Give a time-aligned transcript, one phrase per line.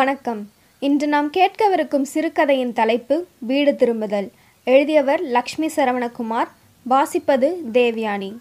[0.00, 0.50] வணக்கம்.
[0.78, 4.30] இன்று நாம் கேட்கவிருக்கும் சிறுகதையின் தலைப்பு வீடு திரும்புதல்.
[4.64, 6.48] எழுதியவர் லக்ஷ்மி சரவணகுமார்
[6.90, 8.36] வாசிப்பது தேவ்யானி.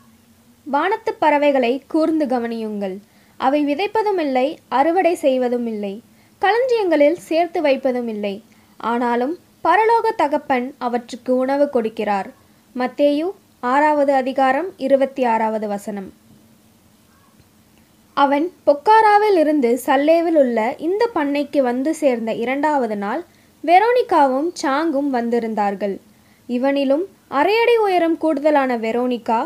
[0.64, 2.98] வானத்து பறவைகளை கூர்ந்து கவனியுங்கள்.
[3.38, 6.02] அவை விதைப்பதும் இல்லை அறுவடை செய்வதும் இல்லை.
[6.42, 8.44] களஞ்சியங்களில் சேர்த்து வைப்பதும் இல்லை.
[8.78, 12.30] ஆனாலும் பரலோக தகப்பன் அவற்றுக்கு உணவு கொடுக்கிறார்.
[12.76, 16.14] மத்தேயு ஆறாவது அதிகாரம் இருபத்தி ஆறாவது வசனம்.
[18.23, 23.21] அவன் பொக்காராவில் இருந்து சல்லேவில் உள்ள இந்த பண்ணைக்கு வந்து சேர்ந்த இரண்டாவது நாள்
[23.64, 25.95] வெரோனிகாவும் சாங்கும் வந்திருந்தார்கள்.
[26.50, 27.04] இவனிலும்
[27.39, 29.39] அரையடி உயரம் கூடுதலான வெரோனிகா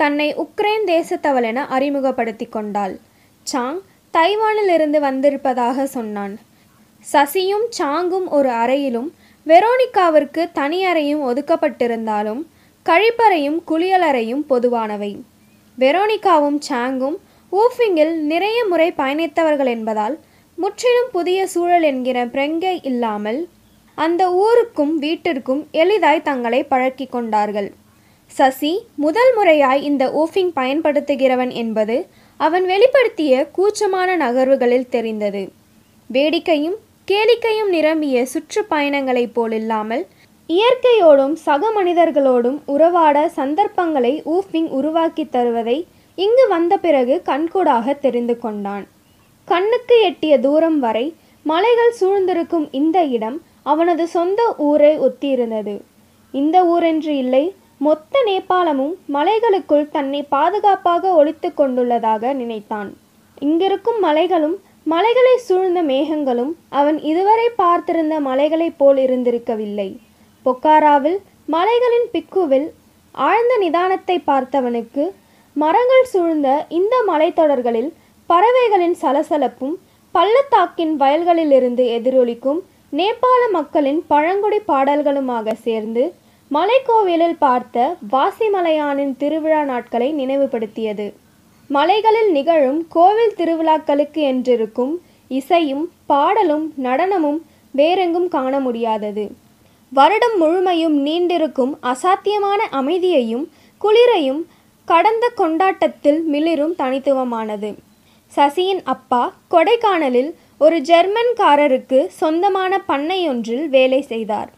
[0.00, 2.94] தன்னை உக்ரைன் தேசத்தவளென அறிமுகப்படுத்தி கொண்டாள்.
[3.46, 3.80] சாங்
[4.14, 6.34] தைவானில் இருந்து வந்திருப்பதாக சொன்னான்.
[7.12, 9.10] சசியும் சாங்கும் ஒரு அறையிலும்
[9.46, 12.44] வெரோனிகாவிற்கு தனி அறையும் ஒதுக்கப்பட்டிருந்தாலும்
[12.86, 15.12] கழிப்பறையும் குளியலறையும் பொதுவானவை.
[15.78, 17.18] வெரோனிகாவும் சாங்கும்
[17.52, 20.16] ஊஃபிங்கில் நிறைய முறை பயணித்தவர்கள் என்பதால்
[20.58, 23.40] முற்றிலும் புதிய சூழல் என்கிற பிரங்கை இல்லாமல்
[23.98, 27.70] அந்த ஊருக்கும் வீட்டிற்கும் எளிதாய் தங்களை பழக்கி கொண்டார்கள்.
[28.30, 31.96] சசி முதல் முறையாய் இந்த ஊஃபிங் பயன்படுத்துகிறவன் என்பது
[32.40, 35.42] அவன் வெளிப்படுத்திய கூச்சமான நகர்வுகளில் தெரிந்தது.
[36.10, 36.78] வேடிக்கையும்
[37.10, 40.04] கேளிக்கையும் நிரம்பிய சுற்றுப்பயணங்களைப் போலில்லாமல்
[40.48, 45.78] இயற்கையோடும் சக மனிதர்களோடும் உறவாட சந்தர்ப்பங்களை ஊஃபிங் உருவாக்கி தருவதை
[46.24, 48.84] இங்கு வந்த பிறகு கண்கூடாக தெரிந்து கொண்டான்.
[49.48, 51.06] கண்ணுக்கு எட்டிய தூரம் வரை
[51.46, 53.38] மலைகள் சூழ்ந்திருக்கும் இந்த இடம்
[53.72, 55.74] அவனது சொந்த ஊரை ஒத்தியிருந்தது.
[56.34, 57.44] இந்த ஊரென்று இல்லை
[57.86, 62.90] மொத்த நேபாளமும் மலைகளுக்குள் தன்னை பாதுகாப்பாக ஒழித்து கொண்டுள்ளதாக நினைத்தான்.
[63.40, 64.56] இங்கிருக்கும் மலைகளும்
[64.92, 69.88] மலைகளை சூழ்ந்த மேகங்களும் அவன் இதுவரை பார்த்திருந்த மலைகளைப் போல் இருந்திருக்கவில்லை.
[70.46, 71.18] பொக்காராவில்
[71.54, 72.68] மலைகளின் பிக்குவில்
[73.14, 75.04] ஆழ்ந்த நிதானத்தை பார்த்தவனுக்கு
[75.56, 77.90] மரங்கள் சூழ்ந்த இந்த மலைத்தொடர்களில்
[78.26, 79.76] பறவைகளின் சலசலப்பும்
[80.14, 82.60] பள்ளத்தாக்கின் வயல்களிலிருந்து எதிரொலிக்கும்
[82.92, 86.04] நேபாள மக்களின் பழங்குடி பாடல்களுமாக சேர்ந்து
[86.50, 91.06] மலைக்கோவிலில் பார்த்த வாசிமலையானின் திருவிழா நாட்களை நினைவுபடுத்தியது.
[91.70, 94.94] மலைகளில் நிகழும் கோவில் திருவிழாக்களுக்கு என்றிருக்கும்
[95.30, 97.40] இசையும் பாடலும் நடனமும்
[97.74, 99.24] வேறெங்கும் காண முடியாதது.
[99.92, 103.46] வருடம் முழுமையும் நீண்டிருக்கும் அசாத்தியமான அமைதியையும்
[103.80, 104.40] குளிரையும்
[104.90, 107.68] கடந்த கொண்டாட்டத்தில் மிளிரும் தனித்துவமானது.
[108.36, 114.50] சசியின் அப்பா கொடைக்கானலில் ஒரு ஜெர்மன்காரருக்கு சொந்தமான பண்ணையொன்றில் வேலை செய்தார்.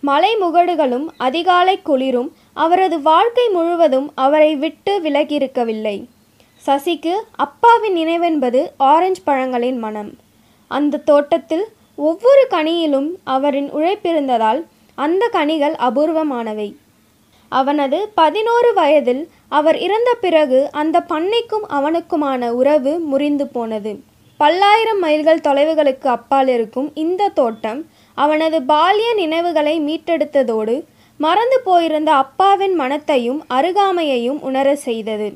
[0.00, 5.96] மலை முகடுகளும் அதிகாலை குளிரும் அவரது வாழ்க்கை முழுவதும் அவரை விட்டு விலகியிருக்கவில்லை.
[6.66, 10.12] சசிக்கு அப்பாவின் நினைவென்பது ஆரஞ்சு பழங்களின் மனம்.
[10.66, 14.62] அந்த தோட்டத்தில் ஒவ்வொரு கனியிலும் அவரின் உழைப்பிருந்ததால்
[14.94, 16.68] அந்த கனிகள் அபூர்வமானவை.
[17.52, 23.92] அவனது பதினோரு வயதில் அவர் இறந்த பிறகு அந்த பண்ணைக்கும் அவனுக்குமான உறவு முறிந்து போனது.
[24.40, 27.80] பல்லாயிரம் மைல்கள் தொலைவுகளுக்கு அப்பால் இருக்கும் இந்த தோட்டம்
[28.18, 30.74] அவனது பால்ய நினைவுகளை மீட்டெடுத்ததோடு
[31.20, 35.28] மறந்து போயிருந்த அப்பாவின் மனத்தையும் அருகாமையையும் உணர செய்தது.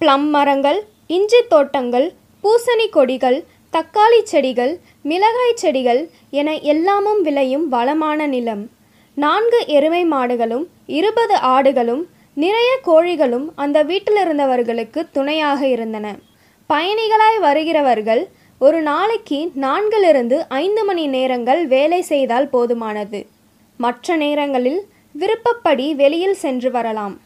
[0.00, 2.06] பிளம் மரங்கள் இஞ்சி தோட்டங்கள்
[2.44, 3.38] பூசணி கொடிகள்
[3.72, 4.72] தக்காளி செடிகள்
[5.02, 8.64] மிளகாய் செடிகள் என எல்லாமும் விளையும் வளமான நிலம்.
[9.16, 12.02] நான்கு எருமை மாடுகளும் இருபது ஆடுகளும்
[12.34, 16.06] நிறைய கோழிகளும் அந்த வீட்டில் இருந்தவர்களுக்கு துணையாக இருந்தன.
[16.70, 18.22] பயணிகளாய் வருகிறவர்கள்
[18.58, 23.20] ஒரு நாளைக்கு நான்கிலிருந்து ஐந்து மணி நேரங்கள் வேலை செய்தால் போதுமானது.
[23.76, 24.80] மற்ற நேரங்களில்
[25.12, 27.20] விருப்பப்படி வெளியில் சென்று வரலாம்.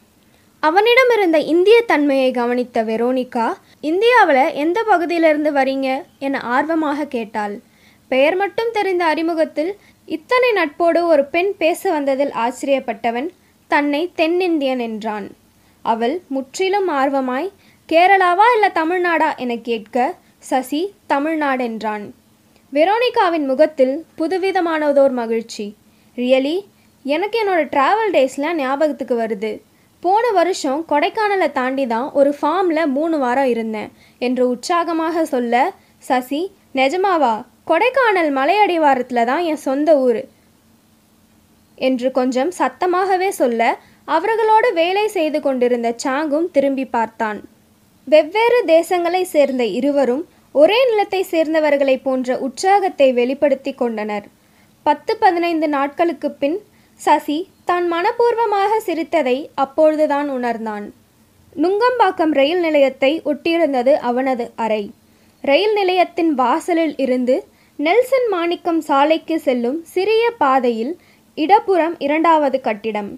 [0.59, 3.47] அவனிடம் இருந்த இந்திய தன்மையை கவனித்த வெரோனிகா
[3.81, 5.87] இந்தியாவில் எந்த பகுதியிலிருந்து வரீங்க?
[6.19, 7.55] என ஆர்வமாக கேட்டாள்.
[8.07, 9.71] பெயர் மட்டும் தெரிந்த அறிமுகத்தில்
[10.05, 13.29] இத்தனை நட்போடு ஒரு பெண் பேச வந்ததில் ஆச்சரியப்பட்டவன்
[13.71, 15.27] தன்னை தென்னிந்தியன் என்றான்.
[15.85, 17.49] அவள் முற்றிலும் ஆர்வமாய்
[17.89, 19.37] கேரளாவா இல்லை தமிழ்நாடா?
[19.37, 19.97] என கேட்க
[20.49, 22.05] சசி தமிழ்நாடு என்றான்.
[22.73, 25.65] வெரோனிகாவின் முகத்தில் புதுவிதமானதோர் மகிழ்ச்சி.
[26.17, 26.55] ரியலி
[27.05, 29.51] எனக்கு என்னோட ட்ராவல் டேஸ்லாம் ஞாபகத்துக்கு வருது.
[30.03, 35.73] போன வருஷம் கொடைக்கானலை தாண்டி தான் ஒரு ஃபார்மில் மூணு வாரம் இருந்தேன் என்று உற்சாகமாக சொல்ல
[36.09, 36.41] சசி
[36.75, 37.33] நெஜமாவா?
[37.67, 40.21] கொடைக்கானல் மலையடிவாரத்தில் தான் என் சொந்த ஊர்.
[41.87, 43.61] என்று கொஞ்சம் சத்தமாகவே சொல்ல
[44.07, 47.39] அவர்களோடு வேலை செய்து கொண்டிருந்த சாங்கும் திரும்பி பார்த்தான்.
[48.07, 50.23] வெவ்வேறு தேசங்களை சேர்ந்த இருவரும்
[50.55, 54.25] ஒரே நிலத்தை சேர்ந்தவர்களைப் போன்ற உற்சாகத்தை வெளிப்படுத்தி கொண்டனர்.
[54.85, 56.57] பத்து பதினைந்து நாட்களுக்கு பின்
[56.99, 60.87] சசி தான் மனப்பூர்வமாக சிரித்ததை அப்பொழுதுதான் உணர்ந்தான்.
[61.55, 64.83] நுங்கம்பாக்கம் ரயில் நிலையத்தை ஒட்டியிருந்தது அவனது அறை.
[65.43, 67.35] ரயில் நிலையத்தின் வாசலில் இருந்து
[67.79, 70.93] நெல்சன் மாணிக்கம் சாலைக்கு செல்லும் சிறிய பாதையில்
[71.37, 73.11] இடப்புறம் இரண்டாவது கட்டிடம்.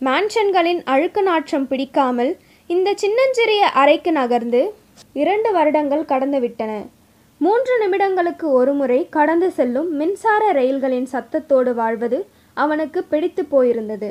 [0.00, 2.32] மேன்ஷன்களின் அழுக்கு நாற்றம் பிடிக்காமல்
[2.70, 4.60] இந்த சின்னஞ்சிறிய அறைக்கு நகர்ந்து
[5.12, 6.72] இரண்டு வருடங்கள் கடந்துவிட்டன
[7.40, 12.18] மூன்று நிமிடங்களுக்கு ஒருமுறை கடந்து செல்லும் மின்சார ரயில்களின் சத்தத்தோடு வாழ்வது
[12.54, 14.08] அவனுக்கு பிடித்து போயிருந்தது.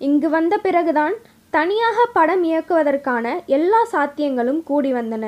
[0.00, 1.14] இங்கு வந்த பிறகுதான்
[1.50, 5.26] தனியாக படம் இயக்குவதற்கான எல்லா சாத்தியங்களும் கூடி வந்தன.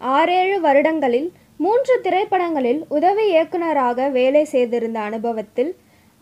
[0.00, 5.72] ஆறேழு வருடங்களில் மூன்று திரைப்படங்களில் உதவி இயக்குனராக வேலை செய்திருந்த அனுபவத்தில்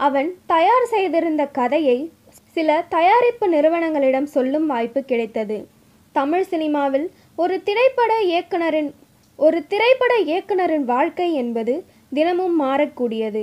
[0.05, 1.99] அவன் தயார் செய்திருந்த கதையை
[2.57, 5.59] சில தயாரிப்பு நிறுவனங்களிடம் சொல்லும் வாய்ப்பு கிடைத்தது.
[6.15, 7.07] தமிழ் சினிமாவில்
[7.43, 8.91] ஒரு திரைப்பட இயக்குனரின்
[9.39, 11.75] ஒரு திரைப்பட இயக்குனரின் வாழ்க்கை என்பது
[12.13, 13.43] தினமும் மாறக்கூடியது.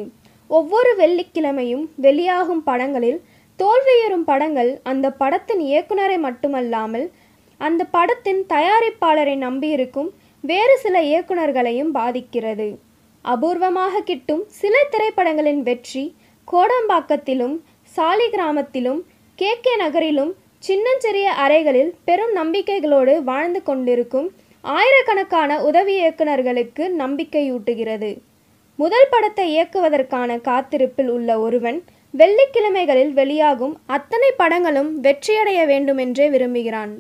[0.50, 3.20] ஒவ்வொரு வெள்ளிக்கிழமையும் வெளியாகும் படங்களில்
[3.60, 7.08] தோல்வியுறும் படங்கள் அந்த படத்தின் இயக்குனரை மட்டுமல்லாமல்
[7.62, 10.10] அந்த படத்தின் தயாரிப்பாளரை நம்பியிருக்கும்
[10.44, 12.68] வேறு சில இயக்குனர்களையும் பாதிக்கிறது.
[13.26, 16.04] அபூர்வமாக கிட்டும் சில திரைப்படங்களின் வெற்றி
[16.52, 17.56] கோடம்பாக்கத்திலும்
[17.96, 19.00] சாலிகிராமத்திலும்
[19.36, 28.18] கே கே நகரிலும் சின்னஞ்சிறிய அறைகளில் பெரும் நம்பிக்கைகளோடு வாழ்ந்து கொண்டிருக்கும் ஆயிரக்கணக்கான உதவி இயக்குனர்களுக்கு நம்பிக்கையூட்டுகிறது.
[28.76, 31.84] முதல் படத்தை இயக்குவதற்கான காத்திருப்பில் உள்ள ஒருவன்
[32.14, 36.94] வெள்ளிக்கிழமைகளில் வெளியாகும் அத்தனை படங்களும் வெற்றியடைய வேண்டுமென்றே விரும்புகிறான்.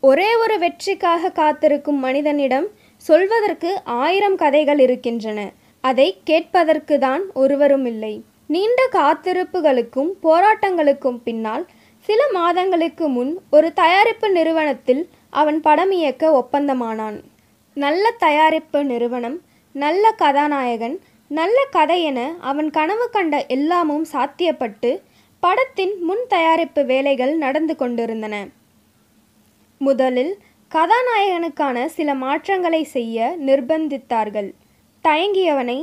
[0.00, 2.66] ஒரே ஒரு வெற்றிக்காக காத்திருக்கும் மனிதனிடம்
[2.96, 5.40] சொல்வதற்கு ஆயிரம் கதைகள் இருக்கின்றன.
[5.80, 8.14] அதை கேட்பதற்கு தான் ஒருவரும் இல்லை.
[8.52, 11.64] நீண்ட காத்திருப்புகளுக்கும் போராட்டங்களுக்கும் பின்னால்
[12.06, 15.02] சில மாதங்களுக்கு முன் ஒரு தயாரிப்பு நிறுவனத்தில்
[15.40, 17.18] அவன் படம் இயக்க ஒப்பந்தமானான்.
[17.76, 19.36] நல்ல தயாரிப்பு நிறுவனம்
[19.74, 20.96] நல்ல கதாநாயகன்
[21.30, 22.20] நல்ல கதை என
[22.50, 24.90] அவன் கனவு கண்ட எல்லாமும் சாத்தியப்பட்டு
[25.42, 28.34] படத்தின் முன் தயாரிப்பு வேலைகள் நடந்து கொண்டிருந்தன.
[29.80, 30.34] முதலில்
[30.70, 34.50] கதாநாயகனுக்கான சில மாற்றங்களை செய்ய நிர்பந்தித்தார்கள்.
[35.04, 35.78] தயங்கியவனை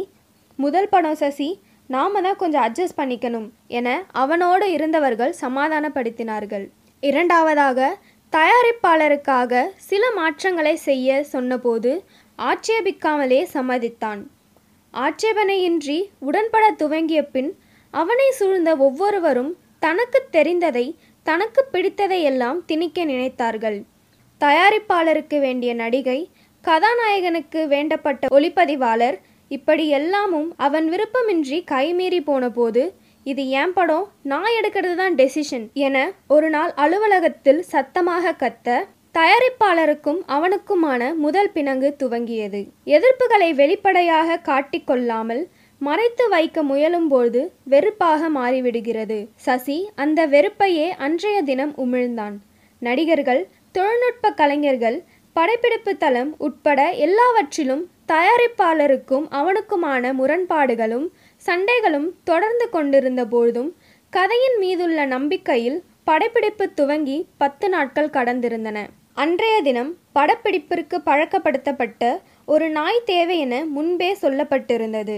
[0.59, 1.49] முதல் படம் சசி
[1.89, 3.47] நாம தான் கொஞ்சம் அட்ஜஸ்ட் பண்ணிக்கணும்
[3.77, 3.87] என
[4.21, 6.65] அவனோடு இருந்தவர்கள் சமாதானப்படுத்தினார்கள்.
[7.03, 7.87] இரண்டாவதாக
[8.33, 11.91] தயாரிப்பாளருக்காக சில மாற்றங்களை செய்ய சொன்னபோது
[12.39, 14.21] ஆட்சேபிக்காமலே சம்மதித்தான்.
[14.93, 15.97] ஆட்சேபனையின்றி
[16.27, 17.51] உடன்பட துவங்கிய பின்
[17.93, 20.85] அவனை சூழ்ந்த ஒவ்வொருவரும் தனக்கு தெரிந்ததை
[21.25, 23.79] தனக்கு பிடித்ததையெல்லாம் திணிக்க நினைத்தார்கள்.
[24.41, 26.19] தயாரிப்பாளருக்கு வேண்டிய நடிகை
[26.63, 29.17] கதாநாயகனுக்கு வேண்டப்பட்ட ஒளிப்பதிவாளர்
[29.51, 32.83] இப்படி எல்லாமும் அவன் விருப்பமின்றி கைமீறி போன போது
[33.25, 34.05] இது ஏன் படம்?
[34.23, 35.97] நான் எடுக்கிறது தான் டெசிஷன் என
[36.27, 38.77] ஒரு நாள் அலுவலகத்தில் சத்தமாக கத்த
[39.15, 42.61] தயாரிப்பாளருக்கும் அவனுக்குமான முதல் பிணங்கு துவங்கியது.
[42.95, 45.43] எதிர்ப்புகளை வெளிப்படையாக காட்டிக்கொள்ளாமல்
[45.81, 49.19] மறைத்து வைக்க முயலும்போது வெறுப்பாக மாறிவிடுகிறது.
[49.45, 52.35] சசி அந்த வெறுப்பையே அன்றைய தினம் உமிழ்ந்தான்.
[52.81, 53.41] நடிகர்கள்
[53.71, 54.97] தொழில்நுட்ப கலைஞர்கள்
[55.35, 61.07] படைப்பிடிப்பு தளம் உட்பட எல்லாவற்றிலும் தயாரிப்பாளருக்கும் அவனுக்குமான முரண்பாடுகளும்
[61.41, 63.69] சண்டைகளும் தொடர்ந்து கொண்டிருந்த போதும்
[64.13, 68.77] கதையின் மீதுள்ள நம்பிக்கையில் படப்பிடிப்பு துவங்கி பத்து நாட்கள் கடந்திருந்தன.
[69.13, 72.03] அன்றைய தினம் படப்பிடிப்பிற்கு பழக்கப்படுத்தப்பட்ட
[72.45, 75.17] ஒரு நாய் தேவை என முன்பே சொல்லப்பட்டிருந்தது.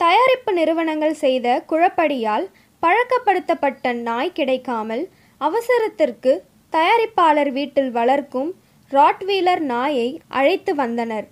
[0.00, 2.46] தயாரிப்பு நிறுவனங்கள் செய்த குழப்படியால்
[2.82, 5.04] பழக்கப்படுத்தப்பட்ட நாய் கிடைக்காமல்
[5.40, 6.32] அவசரத்திற்கு
[6.72, 8.50] தயாரிப்பாளர் வீட்டில் வளர்க்கும்
[8.90, 10.08] ராட்வீலர் நாயை
[10.38, 11.26] அழைத்து வந்தனர்.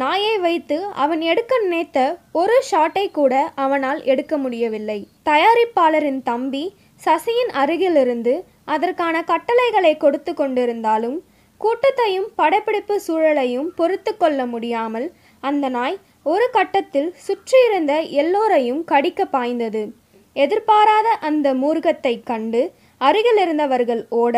[0.00, 1.98] நாயை வைத்து அவன் எடுக்க நினைத்த
[2.40, 3.32] ஒரு ஷாட்டை கூட
[3.64, 4.98] அவனால் எடுக்க முடியவில்லை.
[5.28, 6.64] தயாரிப்பாளரின் தம்பி
[7.00, 8.34] சசியின் அருகிலிருந்து
[8.74, 11.18] அதற்கான கட்டளைகளை கொடுத்து கொண்டிருந்தாலும்
[11.60, 15.06] கூட்டத்தையும் படப்பிடிப்பு சூழலையும் பொறுத்து கொள்ள முடியாமல்
[15.42, 15.96] அந்த நாய்
[16.26, 17.92] ஒரு கட்டத்தில் சுற்றியிருந்த
[18.22, 19.82] எல்லோரையும் கடிக்க பாய்ந்தது.
[20.36, 22.62] எதிர்பாராத அந்த மூர்க்கத்தை கண்டு
[23.00, 24.36] அருகிலிருந்தவர்கள் ஓட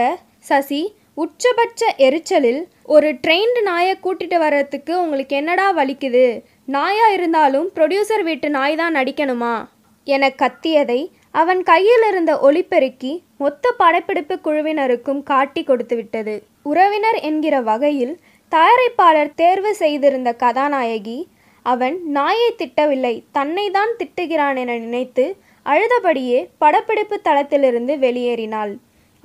[0.48, 0.82] சசி
[1.22, 2.60] உச்சபட்ச எரிச்சலில்
[2.94, 6.26] ஒரு ட்ரெயின்டு நாயை கூட்டிட்டு வர்றதுக்கு உங்களுக்கு என்னடா வலிக்குது?
[6.76, 9.54] நாயாக இருந்தாலும் ப்ரொடியூசர் வீட்டு நாய் தான் நடிக்கணுமா?
[10.06, 11.00] என கத்தியதை
[11.40, 13.12] அவன் கையில் இருந்த ஒளிபெருக்கி
[13.42, 16.34] மொத்த படப்பிடிப்பு குழுவினருக்கும் காட்டி கொடுத்து விட்டது.
[16.70, 18.14] உறவினர் என்கிற வகையில்
[18.52, 21.18] தயாரிப்பாளர் தேர்வு செய்திருந்த கதாநாயகி
[21.66, 25.24] அவன் நாயை திட்டவில்லை தன்னை தான் திட்டுகிறான் என நினைத்து
[25.66, 28.72] அழுதபடியே படப்பிடிப்பு தளத்திலிருந்து வெளியேறினாள்.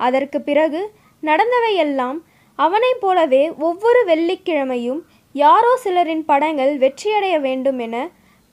[0.00, 0.80] அதற்கு பிறகு
[1.28, 2.18] நடந்தவையெல்லாம்
[2.58, 5.00] அவனைப் போலவே ஒவ்வொரு வெள்ளிக்கிழமையும்
[5.34, 7.96] யாரோ சிலரின் படங்கள் வெற்றியடைய வேண்டும் என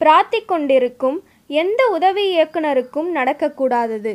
[0.02, 1.18] பிரார்த்திக் கொண்டிருக்கும்
[1.62, 4.14] எந்த உதவி இயக்குனருக்கும் நடக்கக்கூடாதது.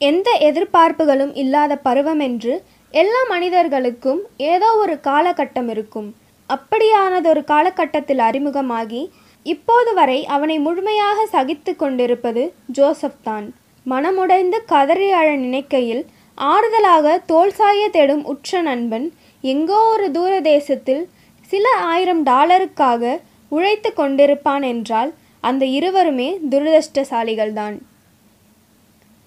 [0.00, 2.54] எந்த எதிர்பார்ப்புகளும் இல்லாத பருவமென்று
[2.94, 4.20] எல்லா மனிதர்களுக்கும்
[4.52, 6.08] ஏதோ ஒரு காலகட்டம் இருக்கும்.
[6.50, 9.02] அப்படியானதொரு காலகட்டத்தில் அறிமுகமாகி
[9.46, 13.46] இப்போது வரை அவனை முழுமையாக சகித்து கொண்டிருப்பது ஜோசப் தான்
[13.86, 16.02] மனமுடைந்து கதறி அழ நினைக்கையில்
[16.38, 19.06] ஆறுதலாக தோல் சாய தேடும் உற்ற நண்பன்
[19.44, 21.02] எங்கோ ஒரு தூர தேசத்தில்
[21.50, 23.12] சில ஆயிரம் டாலருக்காக
[23.52, 25.10] உழைத்து கொண்டிருப்பான் என்றால்
[25.40, 27.76] அந்த இருவருமே துரதிருஷ்டசாலிகள்தான்.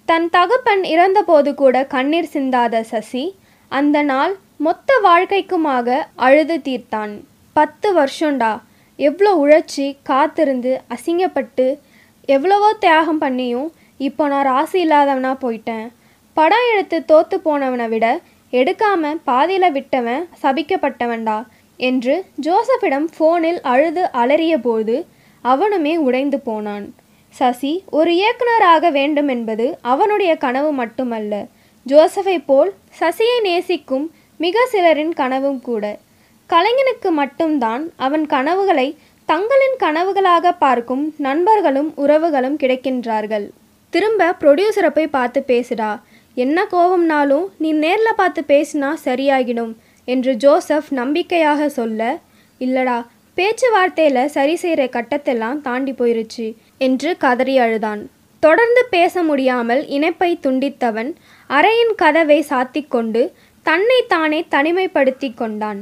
[0.08, 3.24] தன் தகப்பன் இறந்தபோது கூட கண்ணீர் சிந்தாத சசி
[3.72, 7.14] அந்த நாள் மொத்த வாழ்க்கைக்குமாக அழுது தீர்த்தான்.
[7.56, 8.54] பத்து வருஷம்டா
[9.00, 11.68] எவ்வளோ உழைச்சி காத்திருந்து அசிங்கப்பட்டு
[12.30, 13.70] எவ்வளவோ தியாகம் பண்ணியும்
[14.00, 15.88] இப்போ நான் ராசி இல்லாதவனா போயிட்டேன்.
[16.38, 18.06] படம் எடுத்து தோத்து போனவனை விட
[18.54, 21.38] எடுக்காம பாதியில் விட்டவன் சபிக்கப்பட்டவன்டா
[21.80, 24.96] என்று ஜோசஃபிடம் ஃபோனில் அழுது அலறிய போது
[25.44, 26.86] அவனுமே உடைந்து போனான்.
[27.34, 31.34] சசி ஒரு இயக்குனராக வேண்டும் என்பது அவனுடைய கனவு மட்டுமல்ல.
[31.86, 34.06] ஜோசஃபை போல் சசியை நேசிக்கும்
[34.38, 35.84] மிக சிலரின் கனவும் கூட.
[36.50, 38.88] கலைஞனுக்கு மட்டும்தான் அவன் கனவுகளை
[39.30, 43.48] தங்களின் கனவுகளாக பார்க்கும் நண்பர்களும் உறவுகளும் கிடைக்கின்றார்கள்.
[43.94, 45.92] திரும்ப ப்ரொடியூசரை போய் பார்த்து பேசுடா.
[46.36, 49.74] என்ன கோபம்னாலும் நீ நேரில் பார்த்து பேசினா சரியாகிடும்
[50.08, 52.01] என்று ஜோசப் நம்பிக்கையாக சொல்ல
[52.62, 52.98] இல்லடா
[53.38, 56.46] பேச்சுவார்த்தையில் சரி செய்கிற கட்டத்தெல்லாம் தாண்டி போயிருச்சு
[56.77, 58.01] என்று கதறி அழுதான்.
[58.44, 61.12] தொடர்ந்து பேச முடியாமல் இணைப்பை துண்டித்தவன்
[61.50, 63.22] அறையின் கதவை சாத்திக் கொண்டு
[63.65, 65.80] தன்னை தானே தனிமைப்படுத்தி கொண்டான்.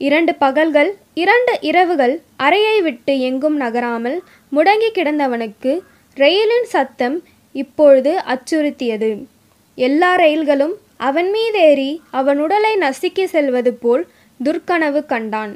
[0.00, 4.18] இரண்டு பகல்கள் இரண்டு இரவுகள் அறையை விட்டு எங்கும் நகராமல்
[4.52, 5.72] முடங்கி கிடந்தவனுக்கு
[6.16, 7.16] ரயிலின் சத்தம்
[7.54, 9.10] இப்பொழுது அச்சுறுத்தியது.
[9.84, 10.74] எல்லா ரயில்களும்
[11.08, 14.04] அவன் மீதேறி அவன் உடலை நசுக்கி செல்வது போல்
[14.40, 15.52] துர்க்கனவு கண்டான்.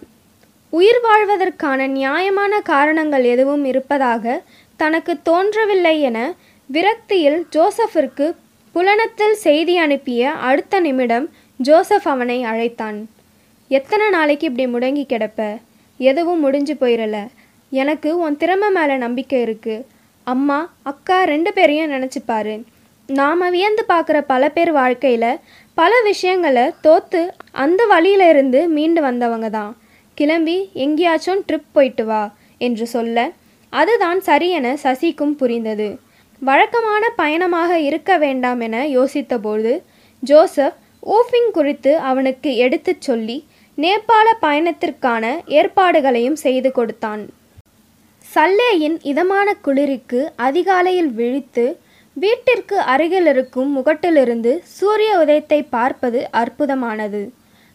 [0.72, 4.42] உயிர் வாழ்வதற்கான நியாயமான காரணங்கள் எதுவும் இருப்பதாக
[4.80, 6.18] தனக்கு தோன்றவில்லை என
[6.70, 8.26] விரக்தியில் ஜோசஃபிற்கு
[8.74, 11.26] புலனத்தில் செய்தி அனுப்பிய அடுத்த நிமிடம்
[11.60, 12.98] ஜோசப் அவனை அழைத்தான்.
[13.68, 15.40] எத்தனை நாளைக்கு இப்படி முடங்கி கிடப்ப?
[16.00, 17.16] எதுவும் முடிஞ்சு போயிடல
[17.70, 19.84] எனக்கு உன் திறமை மேலே நம்பிக்கை இருக்குது
[20.22, 22.54] அம்மா அக்கா ரெண்டு பேரையும் நினச்சிப்பாரு.
[23.18, 25.40] நாம் வியந்து பார்க்குற பல பேர் வாழ்க்கையில்
[25.74, 27.22] பல விஷயங்களை தோற்று
[27.62, 29.72] அந்த வழியில இருந்து மீண்டு வந்தவங்க தான்.
[30.14, 32.20] கிளம்பி எங்கேயாச்சும் ட்ரிப் போயிட்டு வா
[32.58, 33.18] என்று சொல்ல
[33.72, 35.88] அதுதான் சரியென சசிக்கும் புரிந்தது.
[36.42, 39.74] வழக்கமான பயணமாக இருக்க வேண்டாம் என யோசித்தபோது
[40.22, 40.78] ஜோசப்
[41.16, 43.38] ஓஃபிங் குறித்து அவனுக்கு எடுத்துச் சொல்லி
[43.78, 45.24] நேபாள பயணத்திற்கான
[45.58, 47.22] ஏற்பாடுகளையும் செய்து கொடுத்தான்.
[48.34, 51.64] சல்லேயின் இதமான குளிருக்கு அதிகாலையில் விழித்து
[52.16, 57.30] வீட்டிற்கு அருகில் இருக்கும் முகட்டிலிருந்து சூரிய உதயத்தை பார்ப்பது அற்புதமானது.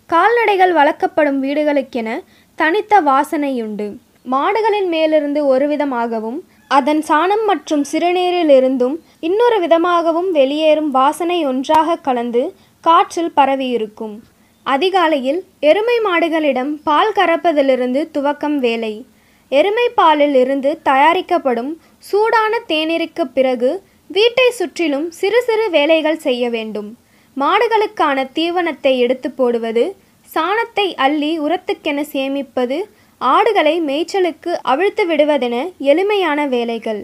[0.05, 2.19] கால்நடைகள் வளர்க்கப்படும் வீடுகளுக்கென
[2.55, 3.97] தனித்த வாசனையுண்டு.
[4.23, 6.37] மாடுகளின் மேலிருந்து ஒரு விதமாகவும்
[6.67, 14.15] அதன் சாணம் மற்றும் சிறுநீரிலிருந்தும் இன்னொரு விதமாகவும் வெளியேறும் வாசனை ஒன்றாக கலந்து காற்றில் பரவியிருக்கும்.
[14.63, 19.05] அதிகாலையில் எருமை மாடுகளிடம் பால் கறப்பதிலிருந்து துவக்கம் வேலை.
[19.49, 26.89] எருமை பாலில் இருந்து தயாரிக்கப்படும் சூடான தேநீருக்கு பிறகு வீட்டை சுற்றிலும் சிறு சிறு வேலைகள் செய்ய வேண்டும்.
[27.37, 29.85] மாடுகளுக்கான தீவனத்தை எடுத்து போடுவது
[30.29, 32.77] சாணத்தை அள்ளி உரத்துக்கென சேமிப்பது
[33.21, 35.55] ஆடுகளை மேய்ச்சலுக்கு அவிழ்த்து விடுவதென
[35.91, 37.01] எளிமையான வேலைகள்.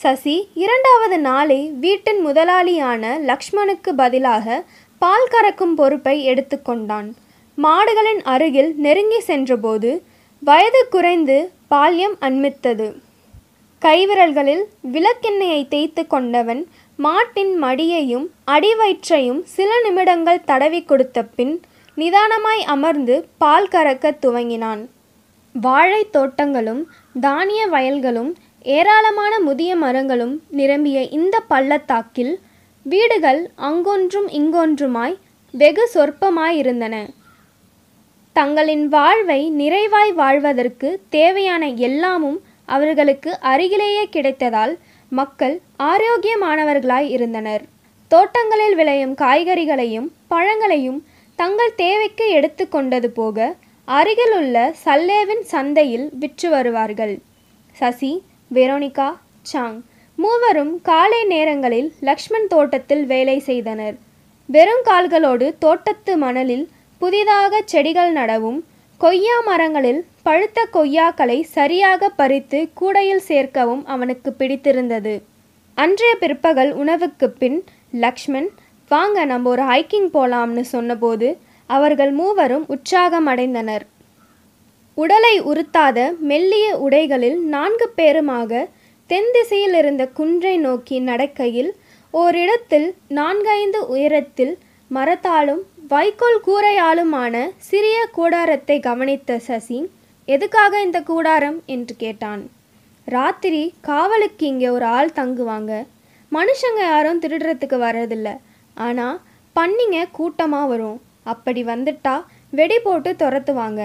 [0.00, 4.46] சசி இரண்டாவது நாளே வீட்டின் முதலாளியான லக்ஷ்மணுக்கு பதிலாக
[5.02, 7.08] பால் கறக்கும் பொறுப்பை எடுத்துக்கொண்டான்
[7.58, 9.90] மாடுகளின் அருகில் நெருங்கி சென்றபோது
[10.42, 11.36] வயது குறைந்து
[11.68, 12.88] பால்யம் அண்மித்தது
[13.84, 14.62] கைவிரல்களில்
[14.92, 21.60] விளக்கெண்ணெயை தேய்த்து கொண்டவன் மாட்டின் மடியையும் அடிவயிற்றையும் சில நிமிடங்கள் தடவி கொடுத்த பின்
[21.96, 24.88] நிதானமாய் அமர்ந்து பால் கறக்க துவங்கினான்.
[25.52, 32.38] வாழைத் தோட்டங்களும் தானிய வயல்களும் ஏராளமான முதிய மரங்களும் நிரம்பிய இந்த பள்ளத்தாக்கில்
[32.82, 35.16] வீடுகள் அங்கொன்றும் இங்கொன்றுமாய்
[35.52, 37.08] வெகு சொற்பமாயிருந்தன.
[38.32, 44.74] தங்களின் வாழ்வை நிறைவாய் வாழ்வதற்கு தேவையான எல்லாமும் அவர்களுக்கு அருகிலேயே கிடைத்ததால்
[45.12, 47.62] மக்கள் ஆரோக்கியமானவர்களாய் இருந்தனர்.
[48.08, 51.04] தோட்டங்களில் விளையும் காய்கறிகளையும் பழங்களையும்
[51.38, 53.54] தங்கள் தேவைக்கு எடுத்து கொண்டது போக
[53.84, 57.14] அருகிலுள்ள சல்லேவின் சந்தையில் விற்று வருவார்கள்.
[57.76, 58.22] சசி
[58.54, 59.08] வெரோனிகா
[59.42, 59.82] சாங்
[60.18, 63.96] மூவரும் காலை நேரங்களில் லக்ஷ்மண் தோட்டத்தில் வேலை செய்தனர்.
[64.46, 68.60] வெறும் கால்களோடு தோட்டத்து மணலில் புதிதாக செடிகள் நடவும்
[69.02, 75.14] கொய்யா மரங்களில் பழுத்த கொய்யாக்களை சரியாக பறித்து கூடையில் சேர்க்கவும் அவனுக்கு பிடித்திருந்தது.
[75.76, 77.58] அன்றைய பிற்பகல் உணவுக்கு பின்
[77.94, 78.48] லக்ஷ்மண்
[78.90, 81.28] வாங்க நம்ம ஒரு ஹைக்கிங் போலாம்னு சொன்னபோது
[81.70, 83.84] அவர்கள் மூவரும் உற்சாகம் அடைந்தனர்
[84.96, 88.62] உடலை உறுத்தாத மெல்லிய உடைகளில் நான்கு பேருமாக
[89.10, 91.70] தென் திசையில் இருந்த குன்றை நோக்கி நடக்கையில்
[92.14, 94.54] ஓரிடத்தில் நான்கைந்து உயரத்தில்
[94.90, 97.36] மரத்தாலும் வைக்கோல் கூரையாலுமான
[97.68, 99.78] சிறிய கூடாரத்தை கவனித்த சசி
[100.28, 101.58] எதுக்காக இந்த கூடாரம்?
[101.74, 102.42] என்று கேட்டான்.
[103.06, 105.72] ராத்திரி காவலுக்கு இங்கே ஒரு ஆள் தங்குவாங்க.
[106.32, 108.28] மனுஷங்க யாரும் திருடுறதுக்கு வர்றதில்ல.
[108.76, 109.18] ஆனால்
[109.56, 110.98] பன்னிங்க கூட்டமாக வரும்.
[111.32, 112.14] அப்படி வந்துட்டா
[112.50, 113.82] வெடி போட்டு துரத்துவாங்க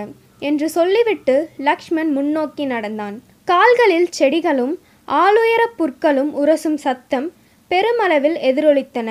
[0.50, 1.38] என்று சொல்லிவிட்டு
[1.70, 3.18] லக்ஷ்மண் முன்னோக்கி நடந்தான்.
[3.52, 4.76] கால்களில் செடிகளும்
[5.08, 7.28] ஆளுயர புற்களும் உரசும் சத்தம்
[7.72, 9.10] பெருமளவில் எதிரொலித்தன.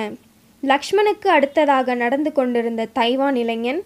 [0.63, 3.81] லக்ஷ்மணுக்கு அடுத்ததாக நடந்து கொண்டிருந்த தைவான் இளைஞன்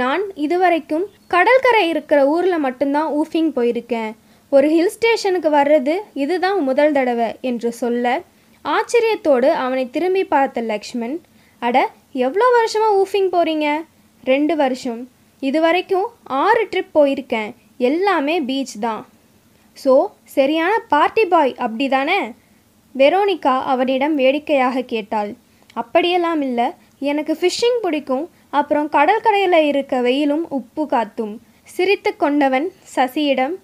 [0.00, 4.10] நான் இதுவரைக்கும் கடற்கரை இருக்கிற ஊரில் மட்டும்தான் ஊஃபிங் போயிருக்கேன்.
[4.52, 8.12] ஒரு ஹில் ஸ்டேஷனுக்கு வர்றது இதுதான் முதல் தடவை என்று சொல்ல
[8.64, 11.16] ஆச்சரியத்தோடு அவனை திரும்பி பார்த்த லக்ஷ்மண்
[11.62, 11.76] அட
[12.26, 13.66] எவ்வளோ வருஷமாக ஊஃபிங் போகிறீங்க
[14.24, 15.00] ரெண்டு வருஷம்.
[15.42, 16.06] இது வரைக்கும்
[16.44, 17.50] ஆறு ட்ரிப் போயிருக்கேன்.
[17.88, 19.02] எல்லாமே பீச் தான்.
[19.76, 19.92] ஸோ
[20.36, 22.18] சரியான பார்ட்டி பாய் அப்படி தானே
[22.94, 25.30] வெரோனிகா அவனிடம் வேடிக்கையாக கேட்டாள்.
[25.74, 26.68] அப்படியெல்லாம் இல்லை.
[27.10, 28.24] எனக்கு ஃபிஷ்ஷிங் பிடிக்கும்.
[28.58, 31.34] அப்புறம் கடற்கரையில் இருக்க வெயிலும் உப்பு காத்தும்.
[31.74, 33.54] சிரித்து கொண்டவன் சசியிடம்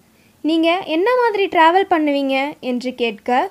[0.44, 2.36] நீங்கள் என்ன மாதிரி ட்ராவல் பண்ணுவீங்க?
[2.60, 3.50] என்று கேட்க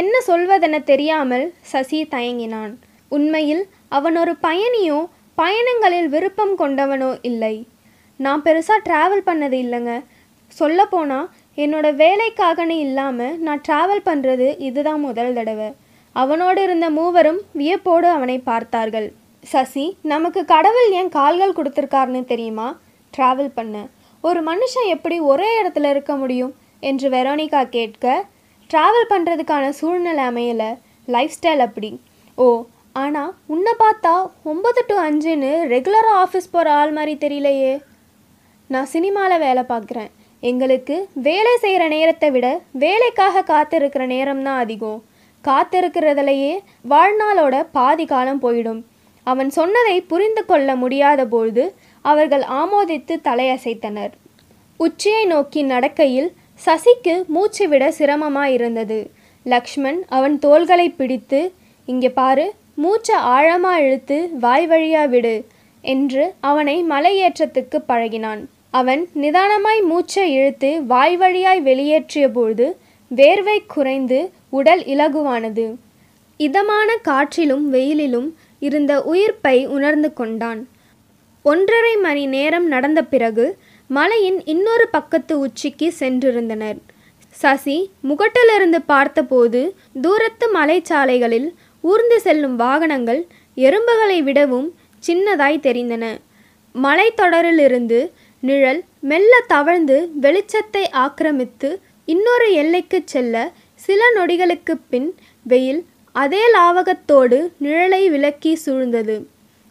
[0.00, 2.72] என்ன சொல்வதென தெரியாமல் சசி தயங்கினான்.
[3.08, 4.98] உண்மையில் அவன் ஒரு பயணியோ
[5.38, 7.66] பயணங்களில் விருப்பம் கொண்டவனோ இல்லை.
[8.16, 9.92] நான் பெருசாக ட்ராவல் பண்ணது இல்லைங்க.
[10.60, 15.68] சொல்லப்போனால் என்னோட வேலைக்காகனே இல்லாமல் நான் ட்ராவல் பண்ணுறது இதுதான் முதல் தடவை.
[16.22, 19.08] அவனோடு இருந்த மூவரும் வியப்போடு அவனை பார்த்தார்கள்.
[19.52, 22.68] சசி நமக்கு கடவுள் ஏன் கால்கள் கொடுத்துருக்காருன்னு தெரியுமா?
[23.14, 23.76] ட்ராவல் பண்ண.
[24.24, 26.52] ஒரு மனுஷன் எப்படி ஒரே இடத்துல இருக்க முடியும்?
[26.88, 28.06] என்று வெரோனிகா கேட்க
[28.70, 30.70] ட்ராவல் பண்ணுறதுக்கான சூழ்நிலை அமையலை.
[31.14, 31.90] லைஃப் ஸ்டைல் அப்படி.
[32.38, 32.46] ஓ
[33.02, 34.12] ஆனால் உன்னை பார்த்தா
[34.50, 37.74] ஒம்பது டு அஞ்சுன்னு ரெகுலராக ஆஃபீஸ் போகிற ஆள் மாதிரி தெரியலையே.
[38.74, 40.10] நான் சினிமாவில் வேலை பார்க்குறேன்.
[40.42, 40.96] எங்களுக்கு
[41.28, 42.48] வேலை செய்கிற நேரத்தை விட
[42.84, 45.00] வேலைக்காக காத்திருக்கிற நேரம் தான் அதிகம்.
[45.44, 46.54] காத்திருக்கிறதுலையே
[46.90, 48.80] வாழ்நாளோட பாதி காலம் போயிடும்.
[49.26, 51.64] அவன் சொன்னதை புரிந்து கொள்ள முடியாத பொழுது
[52.04, 54.12] அவர்கள் ஆமோதித்து தலையசைத்தனர்.
[54.80, 56.30] உச்சியை நோக்கி நடக்கையில்
[56.66, 58.98] சசிக்கு மூச்சு விட சிரமமாயிருந்தது.
[59.46, 61.40] லக்ஷ்மண் அவன் தோள்களை பிடித்து
[61.88, 65.36] இங்கே பாரு மூச்சை ஆழமா இழுத்து வாய் வழியா விடு
[65.84, 68.42] என்று அவனை மலையேற்றத்துக்கு பழகினான்.
[68.70, 72.66] அவன் நிதானமாய் மூச்சை இழுத்து வாய் வழியாய் வெளியேற்றிய பொழுது
[73.10, 75.76] வேர்வை குறைந்து உடல் இலகுவானது.
[76.36, 78.28] இதமான காற்றிலும் வெயிலிலும்
[78.58, 80.68] இருந்த உயிர்ப்பை உணர்ந்து கொண்டான்.
[81.42, 83.58] ஒன்றரை மணி நேரம் நடந்த பிறகு
[83.88, 86.78] மலையின் இன்னொரு பக்கத்து உச்சிக்கு சென்றிருந்தனர்.
[87.30, 94.74] சசி முகட்டிலிருந்து பார்த்தபோது தூரத்து மலைச்சாலைகளில் ஊர்ந்து செல்லும் வாகனங்கள் எறும்புகளை விடவும்
[95.06, 96.18] சின்னதாய் தெரிந்தன.
[96.74, 103.52] மலைத்தொடரிலிருந்து நிழல் மெல்ல தவழ்ந்து வெளிச்சத்தை ஆக்கிரமித்து இன்னொரு எல்லைக்குச் செல்ல
[103.88, 109.24] சில நொடிகளுக்குப் பின் வெயில் அதே லாவகத்தோடு நிழலை விலக்கி சூழ்ந்தது.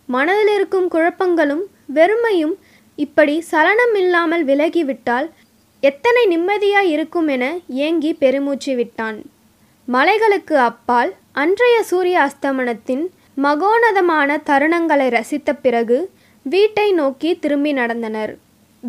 [0.06, 1.62] மனதில் இருக்கும் குழப்பங்களும்
[1.96, 2.54] வெறுமையும்
[2.96, 5.30] இப்படி சலனம் இல்லாமல் விலகிவிட்டால்
[5.80, 9.22] எத்தனை நிம்மதியாய் இருக்கும் என ஏங்கி பெருமூச்சு விட்டான்.
[9.86, 13.06] மலைகளுக்கு அப்பால் அன்றைய சூரிய அஸ்தமனத்தின்
[13.44, 16.10] மகோனதமான தருணங்களை ரசித்த பிறகு
[16.42, 18.36] வீட்டை நோக்கி திரும்பி நடந்தனர்.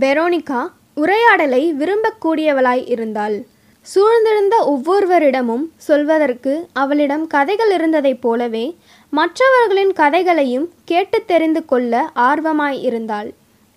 [0.00, 3.56] வெரோனிகா உரையாடலை விரும்பக்கூடியவளாய் இருந்தாள்.
[3.86, 8.64] சூழ்ந்திருந்த ஒவ்வொருவரிடமும் சொல்வதற்கு அவளிடம் கதைகள் இருந்ததைப் போலவே
[9.12, 13.28] மற்றவர்களின் கதைகளையும் கேட்டு தெரிந்து கொள்ள ஆர்வமாய் இருந்தாள்.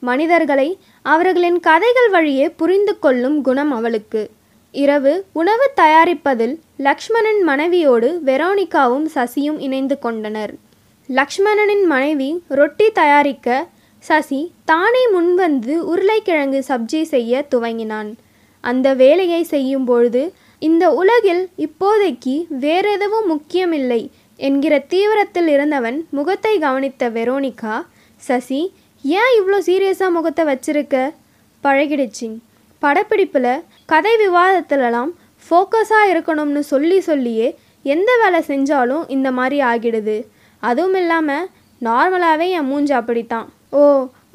[0.04, 0.68] மனிதர்களை
[1.06, 4.24] அவர்களின் கதைகள் வழியே புரிந்து கொள்ளும் குணம் அவளுக்கு.
[4.72, 10.54] இரவு உணவு தயாரிப்பதில் லக்ஷ்மணன் மனைவியோடு வெரோனிகாவும் சசியும் இணைந்து கொண்டனர்.
[11.10, 13.68] லக்ஷ்மணனின் மனைவி ரொட்டி தயாரிக்க
[14.00, 18.12] சசி தானே முன்வந்து உருளைக்கிழங்கு சப்ஜி செய்ய துவங்கினான்.
[18.63, 20.24] அந்த வேலையை செய்யும் பொழுது
[20.62, 24.02] இந்த உலகில் இப்போதைக்கு வேறெதுவும் முக்கியமில்லை
[24.39, 27.76] என்கிற தீவிரத்தில் இருந்தவன் முகத்தை கவனித்த வெரோனிகா
[28.21, 28.62] சசி
[29.04, 30.95] ஏன் இவ்வளோ சீரியஸாக முகத்தை வச்சிருக்க?
[31.63, 32.36] பழகிடுச்சின்
[32.82, 35.12] படப்பிடிப்பில் கதை விவாதத்துலலாம்
[35.45, 37.47] ஃபோக்கஸாக இருக்கணும்னு சொல்லி சொல்லியே
[37.86, 40.17] எந்த வேலை செஞ்சாலும் இந்த மாதிரி ஆகிடுது.
[40.63, 41.47] அதுவும் இல்லாமல்
[41.82, 43.47] நார்மலாகவே என் மூஞ்சி அப்படித்தான்.
[43.69, 43.82] ஓ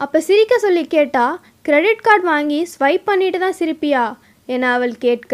[0.05, 1.37] அப்போ சிரிக்க சொல்லி கேட்டால்
[1.67, 4.03] கிரெடிட் கார்டு வாங்கி ஸ்வைப் பண்ணிட்டு தான் சிரிப்பியா?
[4.55, 5.33] என அவள் கேட்க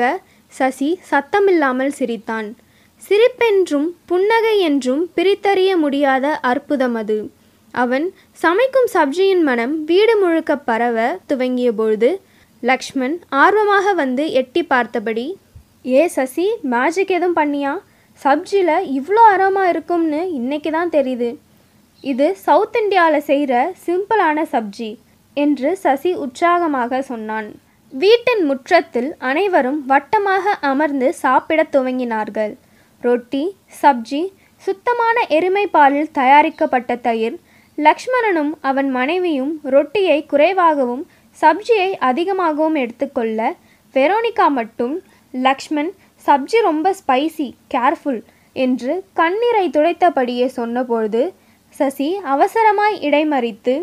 [0.59, 2.49] சசி சத்தமில்லாமல் சிரித்தான்.
[3.07, 7.18] சிரிப்பென்றும் புன்னகை என்றும் பிரித்தறிய முடியாத அற்புதம் அது.
[7.75, 8.07] அவன்
[8.45, 12.11] சமைக்கும் சப்ஜியின் மனம் வீடு முழுக்க பரவ துவங்கிய பொழுது
[12.62, 15.27] லக்ஷ்மண் ஆர்வமாக வந்து எட்டி பார்த்தபடி
[15.99, 17.77] ஏ சசி மேஜிக் எதுவும் பண்ணியா?
[18.21, 21.31] சப்ஜியில் இவ்வளோ அரோமா இருக்கும்னு இன்னைக்கு தான் தெரியுது.
[22.05, 23.55] இது சவுத் இந்தியாவில் செய்கிற
[23.87, 24.92] சிம்பிளான சப்ஜி.
[25.37, 27.49] என்று சசி உற்சாகமாக சொன்னான்.
[27.92, 32.57] வீட்டின் முற்றத்தில் அனைவரும் வட்டமாக அமர்ந்து சாப்பிடத் துவங்கினார்கள்.
[33.01, 34.23] ரொட்டி சப்ஜி
[34.57, 37.37] சுத்தமான எருமை பாலில் தயாரிக்கப்பட்ட தயிர்
[37.79, 41.07] லக்ஷ்மணனும் அவன் மனைவியும் ரொட்டியை குறைவாகவும்
[41.42, 43.55] சப்ஜியை அதிகமாகவும் எடுத்துக்கொள்ள
[43.95, 44.95] வெரோனிகா மட்டும்
[45.31, 45.90] லக்ஷ்மண்
[46.27, 51.23] சப்ஜி ரொம்ப ஸ்பைசி கேர்ஃபுல் என்று கண்ணீரை துடைத்தபடியே சொன்னபொழுது
[51.68, 53.75] சசி அவசரமாய் இடைமறித்து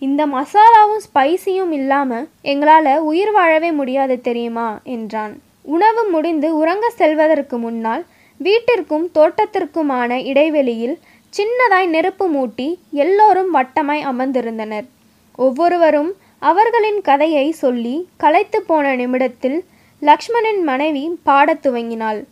[0.00, 4.80] இந்த மசாலாவும் ஸ்பைசியும் இல்லாமல் எங்களால் உயிர் வாழவே முடியாது தெரியுமா?
[4.84, 5.34] என்றான்.
[5.62, 8.04] உணவு முடிந்து உறங்க செல்வதற்கு முன்னால்
[8.36, 10.98] வீட்டிற்கும் தோட்டத்திற்குமான இடைவெளியில்
[11.34, 14.86] சின்னதாய் நெருப்பு மூட்டி எல்லோரும் வட்டமாய் அமர்ந்திருந்தனர்.
[15.34, 19.64] ஒவ்வொருவரும் அவர்களின் கதையை சொல்லி களைத்து போன நிமிடத்தில்
[20.00, 22.24] லக்ஷ்மணன் மனைவி பாடத் துவங்கினாள்.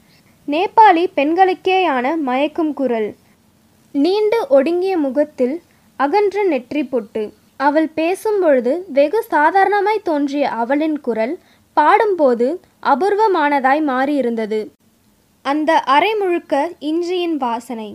[0.48, 3.14] நேபாளி பெண்களுக்கேயான மயக்கும் குரல்.
[3.92, 5.60] நீண்டு ஒடுங்கிய முகத்தில்
[5.96, 7.22] அகன்ற நெற்றி பொட்டு
[7.60, 11.34] அவள் பேசும்பொழுது வெகு சாதாரணமாய் தோன்றிய அவளின் குரல்
[11.76, 12.46] பாடும்போது
[12.92, 14.60] அபூர்வமானதாய் மாறியிருந்தது.
[15.44, 16.54] அந்த அறை முழுக்க
[16.90, 17.88] இஞ்சியின் வாசனை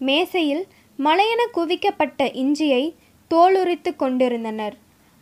[0.00, 0.64] மேசையில்
[0.98, 2.82] மலையென குவிக்கப்பட்ட இஞ்சியை
[3.30, 4.74] தோலுரித்து கொண்டிருந்தனர்.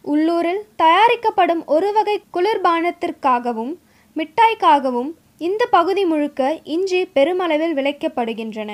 [0.04, 3.72] உள்ளூரில் தயாரிக்கப்படும் ஒரு வகை குளிர்பானத்திற்காகவும்
[4.16, 5.10] மிட்டாய்க்காகவும்
[5.46, 6.42] இந்த பகுதி முழுக்க
[6.74, 8.70] இஞ்சி பெருமளவில் விளைக்கப்படுகின்றன.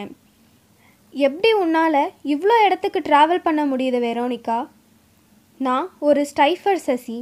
[1.14, 2.02] எப்படி உன்னால்
[2.32, 4.58] இவ்வளோ இடத்துக்கு ட்ராவல் பண்ண முடியுது வெரோனிகா?
[5.66, 7.16] நான் ஒரு ஸ்டைஃபர் சசி.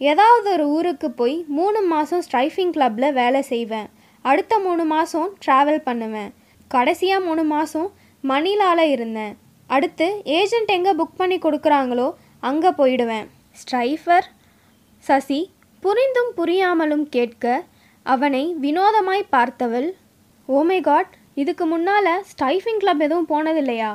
[0.00, 3.88] ஏதாவது ஒரு ஊருக்கு போய் மூணு மாதம் ஸ்ட்ரைஃபிங் கிளப்பில் வேலை செய்வேன்.
[4.24, 6.30] அடுத்த மூணு மாதம் ட்ராவல் பண்ணுவேன்.
[6.70, 7.88] கடைசியாக மூணு மாதம்
[8.24, 9.32] மணிலால இருந்தேன்.
[9.70, 10.06] அடுத்து
[10.38, 12.08] ஏஜென்ட் எங்கே புக் பண்ணி கொடுக்குறாங்களோ
[12.50, 13.26] அங்கே போயிடுவேன்.
[13.60, 14.28] ஸ்ட்ரைஃபர்
[15.04, 15.40] சசி
[15.82, 17.44] புரிந்தும் புரியாமலும் கேட்க
[18.06, 19.88] அவனை வினோதமாய் பார்த்தவள்
[20.48, 23.90] ஓமே காட் இதுக்கு முன்னால் ஸ்டைஃபிங் கிளப் எதுவும் போனதில்லையா?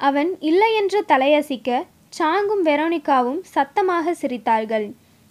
[0.00, 1.70] அவன் இல்லை என்று தலையசிக்க
[2.18, 4.86] சாங்கும் வெரோனிகாவும் சத்தமாக சிரித்தார்கள்.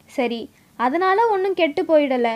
[0.10, 0.42] சரி
[0.80, 2.28] அதனால ஒன்றும் கெட்டு போயிடல.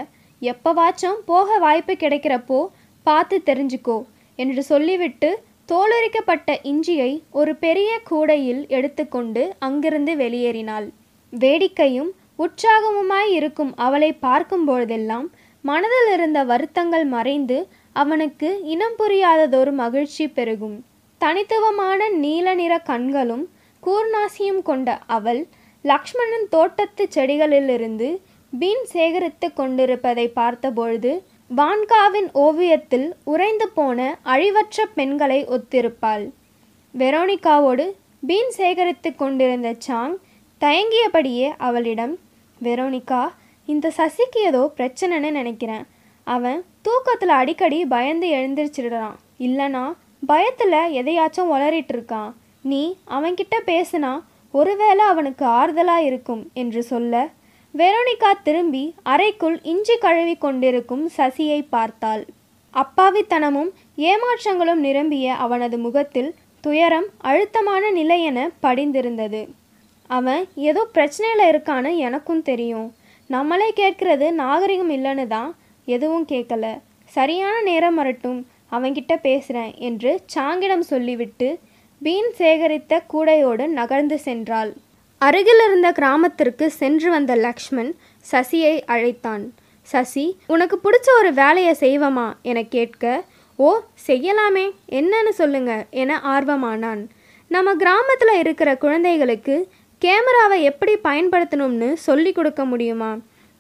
[0.42, 2.60] எப்பவாச்சும் போக வாய்ப்பு கிடைக்கிறப்போ
[3.06, 3.98] பார்த்து தெரிஞ்சுக்கோ
[4.40, 5.30] என்று சொல்லிவிட்டு
[5.72, 10.88] தோலுரிக்கப்பட்ட இஞ்சியை ஒரு பெரிய கூடையில் எடுத்துக்கொண்டு அங்கிருந்து வெளியேறினாள்.
[11.34, 12.12] வேடிக்கையும்
[12.46, 15.28] உற்சாகமுமாய் இருக்கும் அவளை பார்க்கும் பொழுதெல்லாம்
[15.64, 17.58] மனதில் இருந்த வருத்தங்கள் மறைந்து
[18.02, 20.78] அவனுக்கு இனம் புரியாததொரு மகிழ்ச்சி பெருகும்.
[21.22, 23.46] தனித்துவமான நீல நிற கண்களும்
[23.86, 25.48] கூர்நாசியும் கொண்ட அவள்
[25.82, 28.10] லக்ஷ்மணன் தோட்டத்து செடிகளிலிருந்து
[28.60, 31.12] பீன் சேகரித்து கொண்டிருப்பதை பார்த்தபொழுது
[31.58, 36.26] வான்காவின் ஓவியத்தில் உறைந்து போன அழிவற்ற பெண்களை ஒத்திருப்பாள்.
[36.94, 37.86] வெரோனிகாவோடு
[38.28, 40.16] பீன் சேகரித்து கொண்டிருந்த சாங்
[40.60, 42.16] தயங்கியபடியே அவளிடம்
[42.64, 43.24] வெரோனிகா
[43.66, 45.86] இந்த சசிக்கு ஏதோ பிரச்சனைன்னு நினைக்கிறேன்.
[46.24, 49.16] அவன் தூக்கத்தில் அடிக்கடி பயந்து எழுந்திரிச்சிடுறான்.
[49.40, 49.86] இல்லைனா
[50.26, 52.32] பயத்தில் எதையாச்சும் உளறிட்டு இருக்கான்.
[52.66, 52.84] நீ
[53.16, 54.12] அவன்கிட்ட பேசுனா
[54.54, 57.14] ஒருவேளை அவனுக்கு ஆறுதலாக இருக்கும் என்று சொல்ல
[57.74, 62.24] வெரோனிகா திரும்பி அறைக்குள் இஞ்சி கழுவி கொண்டிருக்கும் சசியை பார்த்தாள்.
[62.74, 63.72] அப்பாவித்தனமும்
[64.10, 66.32] ஏமாற்றங்களும் நிரம்பிய அவனது முகத்தில்
[66.64, 69.42] துயரம் அழுத்தமான நிலை என படிந்திருந்தது.
[70.10, 72.88] அவன் ஏதோ பிரச்சனையில் இருக்கான்னு எனக்கும் தெரியும்.
[73.30, 75.52] நம்மளே கேட்கறது நாகரிகம் இல்லைன்னு தான்
[75.88, 76.66] எதுவும் கேட்கல.
[77.14, 78.40] சரியான நேரம் வரட்டும்
[78.72, 81.50] அவன்கிட்ட பேசுகிறேன் என்று சாங்கிடம் சொல்லிவிட்டு
[82.06, 84.72] பீன் சேகரித்த கூடையோடு நகர்ந்து சென்றாள்.
[85.18, 87.90] அருகில் இருந்த கிராமத்திற்கு சென்று வந்த லக்ஷ்மண்
[88.32, 89.54] சசியை அழைத்தான்.
[89.82, 92.28] சசி உனக்கு பிடிச்ச ஒரு வேலையை செய்வமா?
[92.42, 93.24] என கேட்க
[93.56, 93.70] ஓ
[94.08, 94.66] செய்யலாமே
[95.00, 97.02] என்னன்னு சொல்லுங்க என ஆர்வமானான்.
[97.52, 99.58] நம்ம கிராமத்தில் இருக்கிற குழந்தைகளுக்கு
[100.02, 103.12] கேமராவை எப்படி பயன்படுத்தணும்னு சொல்லி கொடுக்க முடியுமா?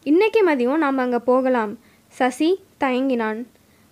[0.03, 1.73] இன்னைக்கு மதியம் நாம் அங்கே போகலாம்.
[2.07, 2.51] சசி
[2.83, 3.41] தயங்கினான்.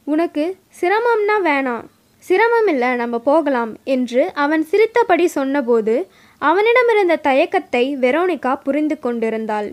[0.04, 0.46] உனக்கு
[0.82, 1.86] சிரமம்னா வேணாம்
[2.28, 5.96] சிரமமில்லை நம்ம போகலாம் என்று அவன் சிரித்தபடி சொன்னபோது
[6.42, 9.70] அவனிடமிருந்த தயக்கத்தை வெரோனிகா புரிந்து கொண்டிருந்தாள்.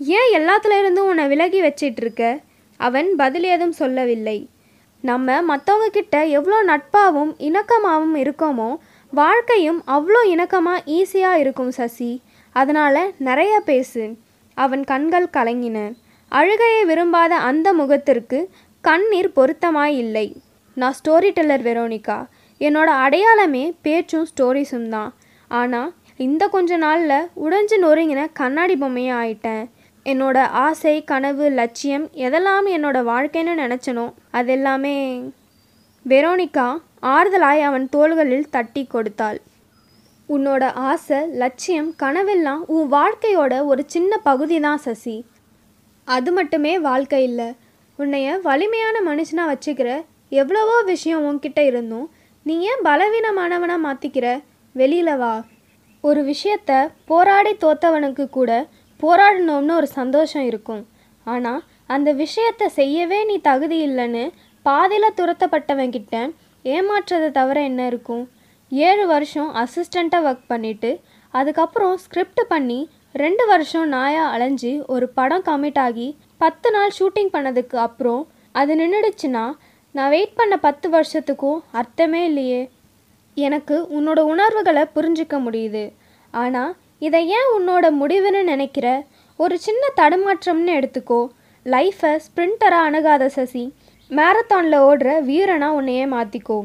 [0.00, 2.22] ஏன் எல்லாத்துல இருந்தும் உன்னை விலகி வச்சிட்டு இருக்க
[2.80, 4.38] அவன் பதில் ஏதும் சொல்லவில்லை.
[5.04, 8.70] நம்ம மற்றவங்க கிட்ட எவ்வளோ நட்பாகவும் இணக்கமாகவும் இருக்கோமோ
[9.12, 12.10] வாழ்க்கையும் அவ்வளோ இணக்கமாக ஈஸியாக இருக்கும் சசி.
[12.56, 14.04] அதனால் நிறைய பேசு.
[14.56, 15.78] அவன் கண்கள் கலங்கின.
[16.32, 18.38] அழுகையை விரும்பாத அந்த முகத்திற்கு
[18.84, 20.26] கண்ணீர் பொருத்தமாய் இல்லை.
[20.80, 22.18] நான் ஸ்டோரி டெல்லர் வெரோனிகா.
[22.60, 25.10] என்னோட அடையாளமே பேச்சும் ஸ்டோரிஸும் தான்.
[25.50, 25.90] ஆனால்
[26.26, 29.64] இந்த கொஞ்ச நாளில் உடைஞ்சு நொறுங்கின கண்ணாடி பொம்மையாக ஆயிட்டேன்.
[30.06, 34.06] என்னோட ஆசை கனவு லட்சியம் எதெல்லாம் என்னோட வாழ்க்கைன்னு நினச்சனோ
[34.38, 34.96] அதெல்லாமே
[36.04, 36.68] வெரோனிகா
[37.14, 39.38] ஆறுதலாய் அவன் தோள்களில் தட்டி கொடுத்தாள்.
[40.28, 45.16] உன்னோட ஆசை லட்சியம் கனவெல்லாம் உன் வாழ்க்கையோட ஒரு சின்ன பகுதி தான் சசி.
[46.08, 47.48] அது மட்டுமே வாழ்க்கை இல்லை.
[47.98, 49.90] உன்னைய வலிமையான மனுஷனாக வச்சுக்கிற
[50.32, 52.06] எவ்வளவோ விஷயம் உன்கிட்ட இருந்தும்
[52.46, 54.26] நீ ஏன் பலவீனமானவனாக மாற்றிக்கிற
[54.74, 55.34] வெளியில் வா.
[56.04, 56.70] ஒரு விஷயத்த
[57.10, 58.50] போராடி தோத்தவனுக்கு கூட
[59.00, 60.82] போராடணும்னு ஒரு சந்தோஷம் இருக்கும்.
[61.26, 61.60] ஆனால்
[61.94, 64.24] அந்த விஷயத்த செய்யவே நீ தகுதி இல்லைன்னு
[64.66, 66.16] பாதியில் துரத்தப்பட்டவன்கிட்ட
[66.64, 68.24] ஏமாற்றதை தவிர என்ன இருக்கும்?
[68.72, 70.90] ஏழு வருஷம் அசிஸ்டண்ட்டாக ஒர்க் பண்ணிவிட்டு
[71.34, 72.80] அதுக்கப்புறம் ஸ்கிரிப்ட் பண்ணி
[73.22, 76.08] ரெண்டு வருஷம் நாயாக அலைஞ்சு ஒரு படம் கமிட் ஆகி
[76.40, 78.22] பத்து நாள் ஷூட்டிங் பண்ணதுக்கு அப்புறம்
[78.54, 79.44] அது நின்றுடுச்சுன்னா
[79.94, 82.70] நான் வெயிட் பண்ண பத்து வருஷத்துக்கும் அர்த்தமே இல்லையே.
[83.36, 85.84] எனக்கு உன்னோட உணர்வுகளை புரிஞ்சிக்க முடியுது.
[86.34, 88.86] ஆனால் இதை ஏன் உன்னோட முடிவுன்னு நினைக்கிற?
[89.38, 91.20] ஒரு சின்ன தடுமாற்றம்னு எடுத்துக்கோ.
[91.66, 93.64] லைஃப்பை ஸ்ப்ரிண்டராக அணுகாத சசி
[94.10, 96.58] மேரத்தானில் ஓடுற வீரனாக உன்னையே மாற்றிக்கோ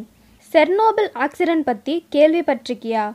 [0.54, 3.06] செர்னோபிள் ஆக்சிடென்ட் பற்றி கேள்விப்பட்டிருக்கியா?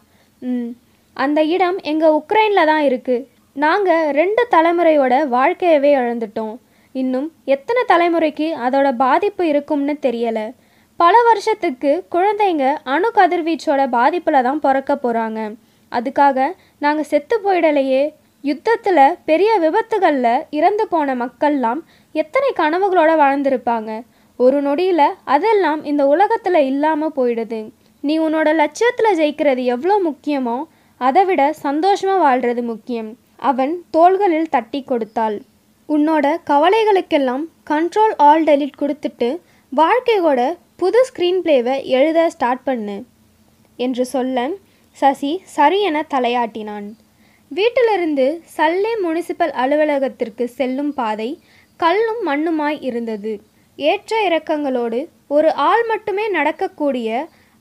[0.42, 0.70] ம்.
[1.16, 6.54] அந்த இடம் எங்கள் உக்ரைனில் தான் இருக்குது நாங்கள் ரெண்டு தலைமுறையோட வாழ்க்கையவே இழந்துட்டோம்.
[7.00, 10.46] இன்னும் எத்தனை தலைமுறைக்கு அதோட பாதிப்பு இருக்கும்னு தெரியலை.
[11.00, 15.40] பல வருஷத்துக்கு குழந்தைங்க அணு கதிர்வீச்சோட பாதிப்பில் தான் பிறக்க போகிறாங்க
[15.92, 16.48] அதுக்காக
[16.84, 18.02] நாங்கள் செத்து போயிடலையே.
[18.44, 21.80] யுத்தத்தில் பெரிய விபத்துகளில் இறந்து போன மக்கள்லாம்
[22.14, 23.90] எத்தனை கனவுகளோடு வாழ்ந்திருப்பாங்க.
[24.38, 27.60] ஒரு நொடியில் அதெல்லாம் இந்த உலகத்தில் இல்லாமல் போயிடுது.
[28.04, 30.58] நீ உன்னோட லட்சியத்தில் ஜெயிக்கிறது எவ்வளோ முக்கியமோ
[31.00, 33.10] அதை விட சந்தோஷமாக வாழ்கிறது முக்கியம்.
[33.50, 35.36] அவன் தோள்களில் தட்டி கொடுத்தாள்.
[35.88, 39.28] உன்னோட கவலைகளுக்கெல்லாம் கண்ட்ரோல் ஆல் டெலிட் கொடுத்துட்டு
[39.72, 40.40] வாழ்க்கையோட
[40.76, 42.96] புது ஸ்க்ரீன் பிளேவை எழுத ஸ்டார்ட் பண்ணு
[43.76, 44.46] என்று சொல்ல
[44.96, 46.86] சசி சரி என தலையாட்டினான்.
[47.50, 51.28] வீட்டிலிருந்து சல்லே முனிசிபல் அலுவலகத்திற்கு செல்லும் பாதை
[51.80, 53.32] கல்லும் மண்ணுமாய் இருந்தது.
[53.78, 57.08] ஏற்ற இறக்கங்களோடு ஒரு ஆள் மட்டுமே நடக்கக்கூடிய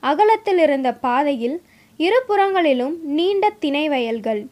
[0.02, 1.58] அகலத்தில் இருந்த பாதையில்
[1.98, 4.42] இருபுறங்களிலும் நீண்ட திணை வயல்கள்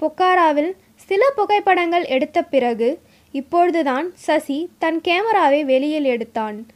[0.00, 0.72] பொக்காராவில்
[1.08, 2.88] சில புகைப்படங்கள் எடுத்த பிறகு
[3.32, 6.66] இப்பொழுதுதான் சசி தன் கேமராவை வெளியில் எடுத்தான்.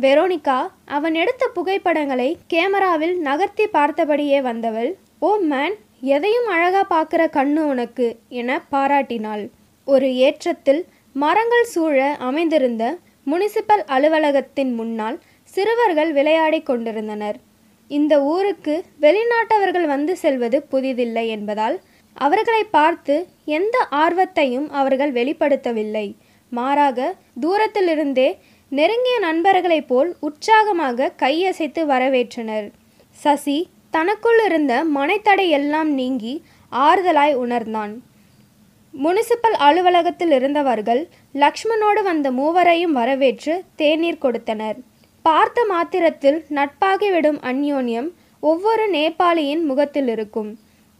[0.00, 8.06] வெரோனிகா அவன் எடுத்த புகைப்படங்களை கேமராவில் நகர்த்தி பார்த்தபடியே வந்தவள் ஓ மேன் எதையும் அழகா பார்க்குற கண்ணு உனக்கு
[8.28, 9.44] என பாராட்டினாள்.
[9.84, 12.84] ஒரு ஏற்றத்தில் மரங்கள் சூழ அமைந்திருந்த
[13.26, 15.18] முனிசிபல் அலுவலகத்தின் முன்னால்
[15.54, 17.36] சிறுவர்கள் விளையாடிக் கொண்டிருந்தனர்.
[17.90, 21.76] இந்த ஊருக்கு வெளிநாட்டவர்கள் வந்து செல்வது புதிதில்லை என்பதால்
[22.24, 26.06] அவர்களை பார்த்து எந்த ஆர்வத்தையும் அவர்கள் வெளிப்படுத்தவில்லை.
[26.52, 28.28] மாறாக தூரத்திலிருந்தே
[28.68, 32.66] நெருங்கிய நண்பர்களைப் போல் உற்சாகமாக கையசைத்து வரவேற்றனர்.
[33.16, 33.58] சசி
[33.90, 36.34] தனக்குள் இருந்த மனைத்தடை எல்லாம் நீங்கி
[36.72, 37.92] ஆறுதலாய் உணர்ந்தான்.
[38.94, 41.02] முனிசிபல் அலுவலகத்தில் இருந்தவர்கள்
[41.34, 44.78] லக்ஷ்மணோடு வந்த மூவரையும் வரவேற்று தேநீர் கொடுத்தனர்.
[45.24, 48.08] பார்த்த மாத்திரத்தில் நட்பாகிவிடும் அந்யோன்யம்
[48.40, 50.50] ஒவ்வொரு நேபாளியின் முகத்தில் இருக்கும்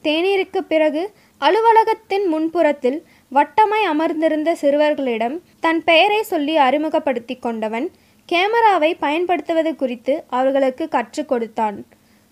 [0.03, 1.03] தேநீருக்கு பிறகு
[1.41, 2.99] அலுவலகத்தின் முன்புறத்தில்
[3.33, 7.91] வட்டமாய் அமர்ந்திருந்த சிறுவர்களிடம் தன் பெயரை சொல்லி அறிமுகப்படுத்தி கொண்டவன்
[8.29, 11.87] கேமராவை பயன்படுத்துவது குறித்து அவர்களுக்கு கற்றுக் கொடுத்தான்.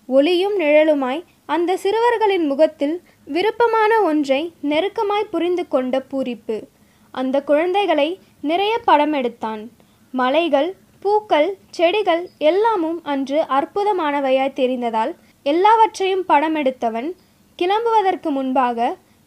[0.07, 6.63] ஒளியும் நிழலுமாய் அந்த சிறுவர்களின் முகத்தில் விருப்பமான ஒன்றை நெருக்கமாய் புரிந்து கொண்ட பூரிப்பு.
[7.11, 8.09] அந்த குழந்தைகளை
[8.41, 9.71] நிறைய படம் எடுத்தான்.
[10.15, 17.09] மலைகள் பூக்கள் செடிகள் எல்லாமும் அன்று அற்புதமானவையாய் தெரிந்ததால் எல்லாவற்றையும் படம் எடுத்தவன்
[17.59, 18.79] கிளம்புவதற்கு முன்பாக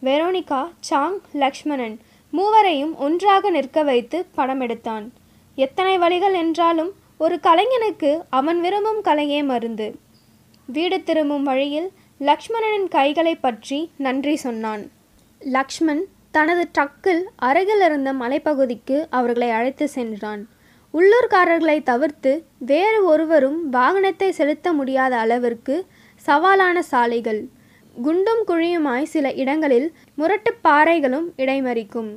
[0.02, 1.96] வெரோனிகா சாங் லக்ஷ்மணன்
[2.32, 5.06] மூவரையும் ஒன்றாக நிற்க வைத்து படம் எடுத்தான்.
[5.58, 9.88] எத்தனை வழிகள் என்றாலும் ஒரு கலைஞனுக்கு அவன் விரும்பும் கலையே மருந்து.
[10.66, 11.90] வீடு திரும்பும் வழியில்
[12.20, 14.90] லக்ஷ்மணனின் கைகளை பற்றி நன்றி சொன்னான்.
[15.40, 20.42] லக்ஷ்மண் தனது ட்ரக்கில் அருகில் இருந்த மலைப்பகுதிக்கு அவர்களை அழைத்து சென்றான்.
[20.94, 25.86] உள்ளூர்காரர்களை தவிர்த்து வேறு ஒருவரும் வாகனத்தை செலுத்த முடியாத அளவிற்கு
[26.26, 27.42] சவாலான சாலைகள்.
[28.02, 32.10] குண்டும் குழியுமாய் சில இடங்களில் முரட்டுப் பாறைகளும் இடைமறிக்கும்.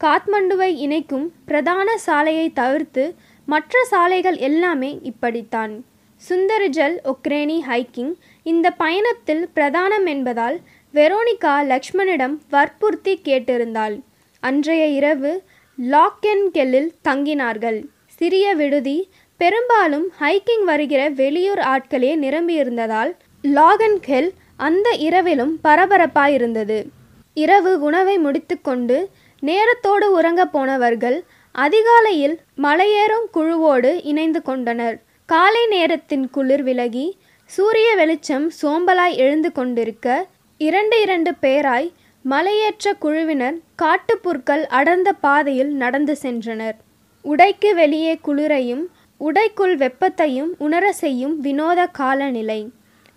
[0.00, 3.14] காத்மண்டுவை இணைக்கும் பிரதான சாலையை தவிர்த்து
[3.46, 5.84] மற்ற சாலைகள் எல்லாமே இப்படித்தான்.
[6.28, 10.60] சுந்தரஜல் ஒக்ரேனி ஹைக்கிங் இந்த பயணத்தில் பிரதானம் என்பதால்
[10.94, 14.00] வெரோனிகா லக்ஷ்மணிடம் வற்புறுத்தி கேட்டிருந்தாள்.
[14.40, 15.42] அன்றைய இரவு
[15.90, 17.84] லாக்கென்கெல்லில் தங்கினார்கள்.
[18.06, 26.86] சிறிய விடுதி பெரும்பாலும் ஹைக்கிங் வருகிற வெளியூர் ஆட்களே நிரம்பியிருந்ததால் லாகன்கெல் அந்த இரவிலும் பரபரப்பாயிருந்தது.
[27.34, 29.08] இரவு உணவை முடித்துக்கொண்டு
[29.42, 35.00] நேரத்தோடு உறங்கப் போனவர்கள் அதிகாலையில் மலையேறும் குழுவோடு இணைந்து கொண்டனர்.
[35.26, 40.26] காலை நேரத்தின் குளிர் விலகி சூரிய வெளிச்சம் சோம்பலாய் எழுந்து கொண்டிருக்க
[40.58, 41.92] இரண்டு இரண்டு பேராய்
[42.30, 46.76] மலையேற்ற குழுவினர் காட்டுப்புற்கள் அடர்ந்த பாதையில் நடந்து சென்றனர்.
[47.22, 48.88] உடைக்கு வெளியே குளிரையும்
[49.20, 52.70] உடைக்குள் வெப்பத்தையும் உணர செய்யும் வினோத காலநிலை.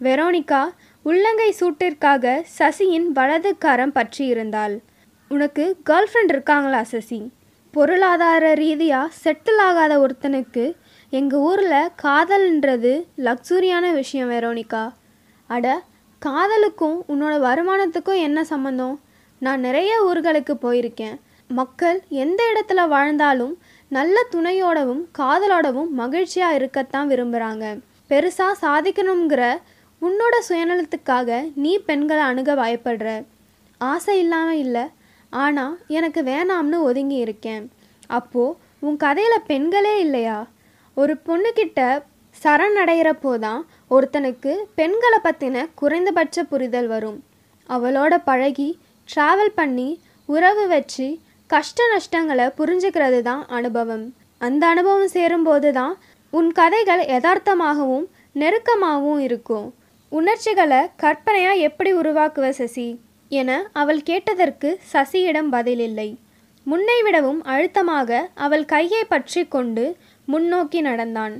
[0.04, 0.64] வெரோனிகா
[1.08, 2.26] உள்ளங்கை சூட்டிற்காக
[2.58, 4.76] சசியின் வலது கரம் பற்றியிருந்தாள்.
[5.32, 7.20] உனக்கு கேர்ள் ஃப்ரெண்ட் இருக்காங்களா சசி?
[7.74, 10.64] பொருளாதார ரீதியாக செட்டில் ஆகாத ஒருத்தனுக்கு
[11.14, 12.94] எங்கள் ஊரில் காதல்ன்றது
[13.28, 14.84] லக்ஸூரியான விஷயம் வெரோனிகா.
[15.50, 15.66] அட
[16.22, 18.96] காதலுக்கும் உன்னோட வருமானத்துக்கும் என்ன சம்மந்தம்
[19.42, 21.18] நான் நிறைய ஊர்களுக்கு போயிருக்கேன்.
[21.50, 23.54] மக்கள் எந்த இடத்துல வாழ்ந்தாலும்
[23.92, 27.66] நல்ல துணையோடவும் காதலோடவும் மகிழ்ச்சியாக இருக்கத்தான் விரும்புகிறாங்க
[28.12, 29.44] பெருசாக சாதிக்கணுங்கிற
[30.02, 31.30] உன்னோட சுயநலத்துக்காக
[31.64, 33.10] நீ பெண்களை அணுக பயப்படுற
[33.82, 34.86] ஆசை இல்லாமல் இல்லை.
[35.34, 37.64] ஆனால் எனக்கு வேணாம்னு ஒதுங்கி இருக்கேன்.
[38.18, 38.56] அப்போது
[38.86, 40.38] உன் கதையில் பெண்களே இல்லையா?
[41.02, 41.82] ஒரு பொண்ணுக்கிட்ட
[42.44, 43.62] சரணடைகிறப்போ தான்
[43.96, 47.18] ஒருத்தனுக்கு பெண்களை பற்றின குறைந்தபட்ச புரிதல் வரும்.
[47.70, 48.70] அவளோட பழகி
[49.10, 49.90] ட்ராவல் பண்ணி
[50.30, 51.08] உறவு வச்சு
[51.50, 54.06] கஷ்ட நஷ்டங்களை புரிஞ்சுக்கிறது தான் அனுபவம்.
[54.42, 55.94] அந்த அனுபவம் சேரும்போது தான்
[56.34, 58.08] உன் கதைகள் யதார்த்தமாகவும்
[58.42, 59.68] நெருக்கமாகவும் இருக்கும்.
[60.12, 62.86] உணர்ச்சிகளை கற்பனையா எப்படி உருவாக்குவ சசி?
[63.32, 66.10] என அவள் கேட்டதற்கு சசியிடம் பதிலில்லை.
[66.66, 69.84] முன்னை விடவும் அழுத்தமாக அவள் கையை பற்றி கொண்டு
[70.26, 71.36] முன்னோக்கி நடந்தான்.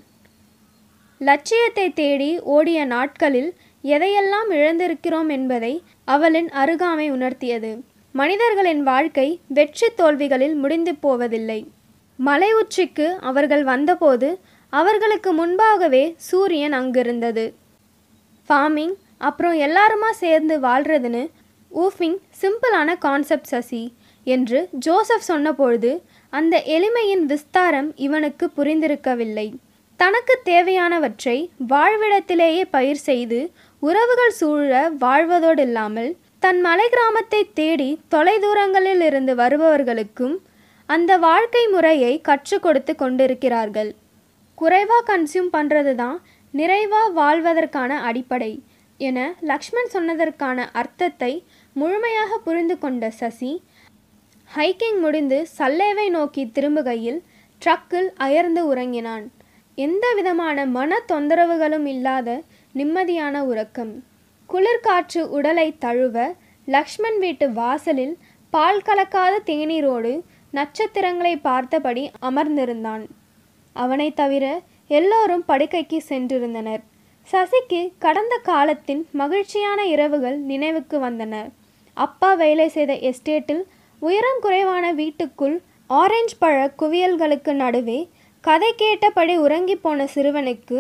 [1.22, 3.50] லட்சியத்தை தேடி ஓடிய நாட்களில்
[3.84, 5.74] எதையெல்லாம் இழந்திருக்கிறோம் என்பதை
[6.06, 7.72] அவளின் அருகாமை உணர்த்தியது.
[8.12, 11.60] மனிதர்களின் வாழ்க்கை வெற்றி தோல்விகளில் முடிந்து போவதில்லை.
[12.20, 14.30] மலை உச்சிக்கு அவர்கள் வந்தபோது
[14.74, 17.46] அவர்களுக்கு முன்பாகவே சூரியன் அங்கிருந்தது.
[18.48, 21.24] ஃபார்மிங் அப்புறம் எல்லாருமா சேர்ந்து வாழ்கிறதுன்னு
[21.72, 23.94] ஊஃபிங் சிம்பிளான கான்செப்ட் சசி.
[24.28, 25.92] என்று ஜோசப் சொன்னபொழுது
[26.34, 29.48] அந்த எளிமையின் விஸ்தாரம் இவனுக்கு புரிந்திருக்கவில்லை.
[30.00, 31.38] தனக்கு தேவையானவற்றை
[31.70, 33.40] வாழ்விடத்திலேயே பயிர் செய்து
[33.80, 40.36] உறவுகள் சூழ வாழ்வதோடு இல்லாமல் தன் மலை கிராமத்தை தேடி தொலைதூரங்களில் இருந்து வருபவர்களுக்கும்
[40.90, 43.90] அந்த வாழ்க்கை முறையை கற்றுக் கொடுத்து கொண்டிருக்கிறார்கள்.
[44.58, 46.18] குறைவாக கன்சியூம் பண்ணுறது தான்
[46.58, 48.52] நிறைவாக வாழ்வதற்கான அடிப்படை
[49.00, 49.18] என
[49.50, 51.34] லக்ஷ்மண் சொன்னதற்கான அர்த்தத்தை
[51.76, 53.52] முழுமையாக புரிந்து கொண்ட சசி
[54.50, 57.20] ஹைக்கிங் முடிந்து சல்லேவை நோக்கி திரும்புகையில்
[57.62, 59.26] ட்ரக்கில் அயர்ந்து உறங்கினான்.
[59.78, 62.38] எந்த விதமான மன தொந்தரவுகளும் இல்லாத
[62.76, 63.94] நிம்மதியான உறக்கம்.
[64.50, 66.18] குளிர்காற்று உடலை தழுவ
[66.68, 68.16] லக்ஷ்மண் வீட்டு வாசலில்
[68.54, 70.14] பால் கலக்காத தேநீரோடு
[70.54, 73.04] நட்சத்திரங்களை பார்த்தபடி அமர்ந்திருந்தான்.
[73.76, 74.46] அவனை தவிர
[74.88, 76.84] எல்லோரும் படுக்கைக்கு சென்றிருந்தனர்.
[77.28, 81.34] சசிக்கு கடந்த காலத்தின் மகிழ்ச்சியான இரவுகள் நினைவுக்கு வந்தன.
[81.98, 83.64] அப்பா வேலை செய்த எஸ்டேட்டில்
[84.02, 85.56] உயரம் குறைவான வீட்டுக்குள்
[85.88, 88.00] ஆரஞ்சு பழ குவியல்களுக்கு நடுவே
[88.44, 90.80] கதை கேட்டபடி உறங்கி போன சிறுவனுக்கு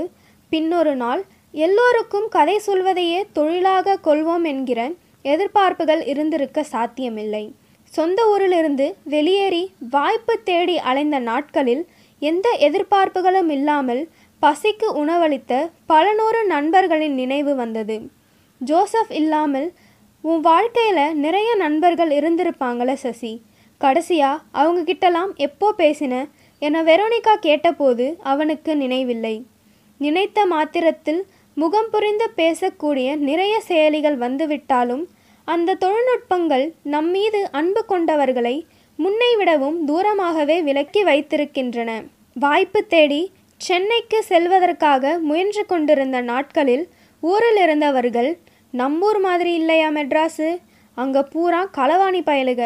[0.51, 4.79] பின்னொரு நாள் எல்லோருக்கும் கதை சொல்வதையே தொழிலாக கொள்வோம் என்கிற
[5.25, 7.45] எதிர்பார்ப்புகள் இருந்திருக்க சாத்தியமில்லை.
[7.93, 11.83] சொந்த ஊரிலிருந்து வெளியேறி வாய்ப்பு தேடி அலைந்த நாட்களில்
[12.21, 14.09] எந்த எதிர்பார்ப்புகளும் இல்லாமல்
[14.41, 15.53] பசிக்கு உணவளித்த
[15.85, 17.97] பல நூறு நண்பர்களின் நினைவு வந்தது.
[18.61, 19.73] ஜோசப் இல்லாமல்
[20.21, 23.41] உன் வாழ்க்கையில் நிறைய நண்பர்கள் இருந்திருப்பாங்கள சசி.
[23.81, 26.13] கடைசியா அவங்க கிட்டலாம் எப்போ பேசின
[26.59, 29.35] என வெரோனிகா கேட்டபோது அவனுக்கு நினைவில்லை.
[29.97, 31.21] நினைத்த மாத்திரத்தில்
[31.53, 35.05] முகம் புரிந்து பேசக்கூடிய நிறைய செயலிகள் வந்துவிட்டாலும்
[35.47, 38.55] அந்த தொழில்நுட்பங்கள் நம்மீது அன்பு கொண்டவர்களை
[38.99, 41.91] முன்னை விடவும் தூரமாகவே விலக்கி வைத்திருக்கின்றன.
[42.35, 43.21] வாய்ப்பு தேடி
[43.61, 46.85] சென்னைக்கு செல்வதற்காக முயன்று கொண்டிருந்த நாட்களில்
[47.23, 48.31] ஊரில் இருந்தவர்கள்
[48.73, 50.49] நம்மூர் மாதிரி இல்லையா மெட்ராஸு
[50.97, 52.61] அங்கே பூரா களவாணி பயலுக.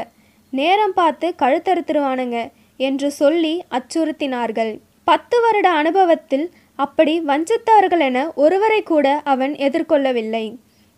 [0.53, 2.37] நேரம் பார்த்து கழுத்தறுத்துருவானுங்க
[2.79, 4.73] என்று சொல்லி அச்சுறுத்தினார்கள்.
[5.09, 6.47] பத்து வருட அனுபவத்தில்
[6.79, 10.45] அப்படி வஞ்சித்தவர்கள் என ஒருவரை கூட அவன் எதிர்கொள்ளவில்லை.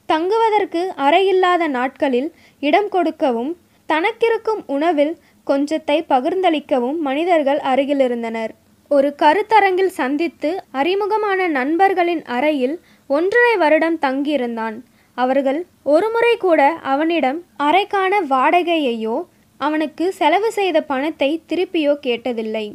[0.09, 2.29] தங்குவதற்கு அறையில்லாத நாட்களில்
[2.63, 3.51] இடம் கொடுக்கவும்
[3.89, 5.13] தனக்கிருக்கும் உணவில்
[5.47, 8.51] கொஞ்சத்தை பகிர்ந்தளிக்கவும் மனிதர்கள் அருகிலிருந்தனர்.
[8.91, 12.75] ஒரு கருத்தரங்கில் சந்தித்து அறிமுகமான நண்பர்களின் அறையில்
[13.09, 14.77] ஒன்றரை வருடம் தங்கியிருந்தான்.
[15.17, 15.59] அவர்கள்
[15.93, 19.17] ஒருமுறை கூட அவனிடம் அறைக்கான வாடகையையோ
[19.61, 22.65] அவனுக்கு செலவு செய்த பணத்தை திருப்பியோ கேட்டதில்லை.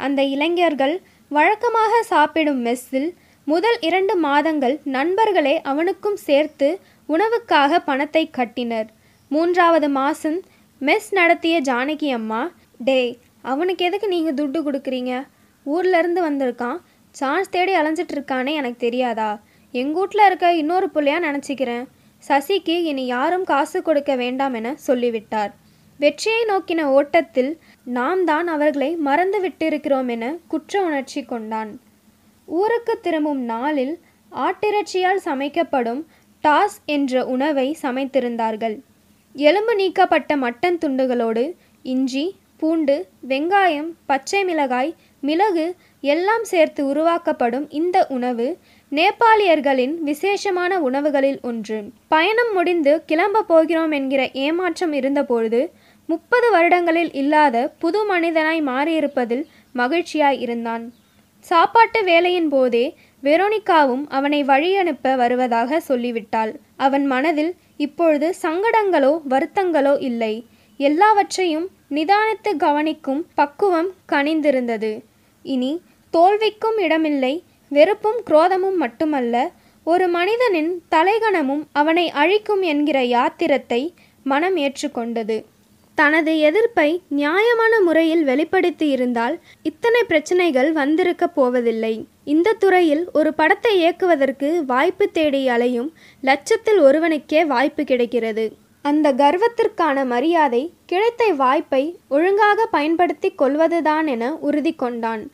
[0.00, 0.94] அந்த இளைஞர்கள்
[1.30, 3.10] வழக்கமாக சாப்பிடும் மெஸ்ஸில்
[3.46, 6.68] முதல் இரண்டு மாதங்கள் நண்பர்களே அவனுக்கும் சேர்த்து
[7.08, 8.88] உணவுக்காக பணத்தை கட்டினர்.
[9.30, 10.38] மூன்றாவது மாதம்
[10.86, 12.40] மெஸ் நடத்திய ஜானகி அம்மா
[12.88, 13.00] டே
[13.42, 15.12] அவனுக்கு எதுக்கு நீங்கள் துட்டு கொடுக்குறீங்க?
[15.66, 16.76] ஊர்லேருந்து வந்திருக்கான்.
[17.10, 19.30] சான்ஸ் தேடி அலைஞ்சிட்ருக்கானே எனக்கு தெரியாதா?
[19.74, 21.84] எங்கள் வீட்டில் இருக்க இன்னொரு பிள்ளையாக நினச்சிக்கிறேன்.
[22.28, 25.52] சசிக்கு இனி யாரும் காசு கொடுக்க வேண்டாம் என சொல்லிவிட்டார்.
[26.00, 27.52] வெற்றியை நோக்கின ஓட்டத்தில்
[27.98, 31.72] நாம் தான் அவர்களை மறந்து விட்டிருக்கிறோம் என குற்ற உணர்ச்சி கொண்டான்.
[32.48, 33.94] ஊருக்கு திரும்பும் நாளில்
[34.32, 36.02] ஆட்டிறைச்சியால் சமைக்கப்படும்
[36.44, 38.76] டாஸ் என்ற உணவை சமைத்திருந்தார்கள்.
[39.44, 41.42] எலும்பு நீக்கப்பட்ட மட்டன் துண்டுகளோடு
[41.84, 42.24] இஞ்சி
[42.60, 42.94] பூண்டு
[43.28, 44.90] வெங்காயம் பச்சை மிளகாய்
[45.22, 45.66] மிளகு
[46.04, 48.46] எல்லாம் சேர்த்து உருவாக்கப்படும் இந்த உணவு
[48.92, 51.78] நேபாளியர்களின் விசேஷமான உணவுகளில் ஒன்று.
[52.08, 55.60] பயணம் முடிந்து கிளம்ப போகிறோம் என்கிற ஏமாற்றம் இருந்தபொழுது
[56.08, 60.84] முப்பது வருடங்களில் இல்லாத புது மனிதனாய் மாறியிருப்பதில் மகிழ்ச்சியாய் இருந்தான்.
[61.44, 62.84] சாப்பாட்டு வேலையின் போதே
[63.22, 66.52] வெரோனிகாவும் அவனை வழியனுப்ப வருவதாக சொல்லிவிட்டாள்.
[66.76, 70.34] அவன் மனதில் இப்பொழுது சங்கடங்களோ வருத்தங்களோ இல்லை.
[70.80, 74.92] எல்லாவற்றையும் நிதானித்து கவனிக்கும் பக்குவம் கனிந்திருந்தது.
[75.42, 75.72] இனி
[76.10, 77.34] தோல்விக்கும் இடமில்லை
[77.68, 79.34] வெறுப்பும் குரோதமும் மட்டுமல்ல
[79.86, 83.94] ஒரு மனிதனின் தலைகணமும் அவனை அழிக்கும் என்கிற யாத்திரத்தை
[84.26, 85.36] மனம் ஏற்றுக்கொண்டது.
[86.00, 86.88] தனது எதிர்ப்பை
[87.18, 91.94] நியாயமான முறையில் வெளிப்படுத்தி இருந்தால் இத்தனை பிரச்சனைகள் வந்திருக்க போவதில்லை.
[92.24, 95.90] இந்த துறையில் ஒரு படத்தை இயக்குவதற்கு வாய்ப்பு தேடி அலையும்
[96.20, 98.44] லட்சத்தில் ஒருவனுக்கே வாய்ப்பு கிடைக்கிறது.
[98.84, 105.24] அந்த கர்வத்திற்கான மரியாதை கிடைத்த வாய்ப்பை ஒழுங்காக பயன்படுத்தி கொள்வதுதான் என உறுதி கொண்டான்.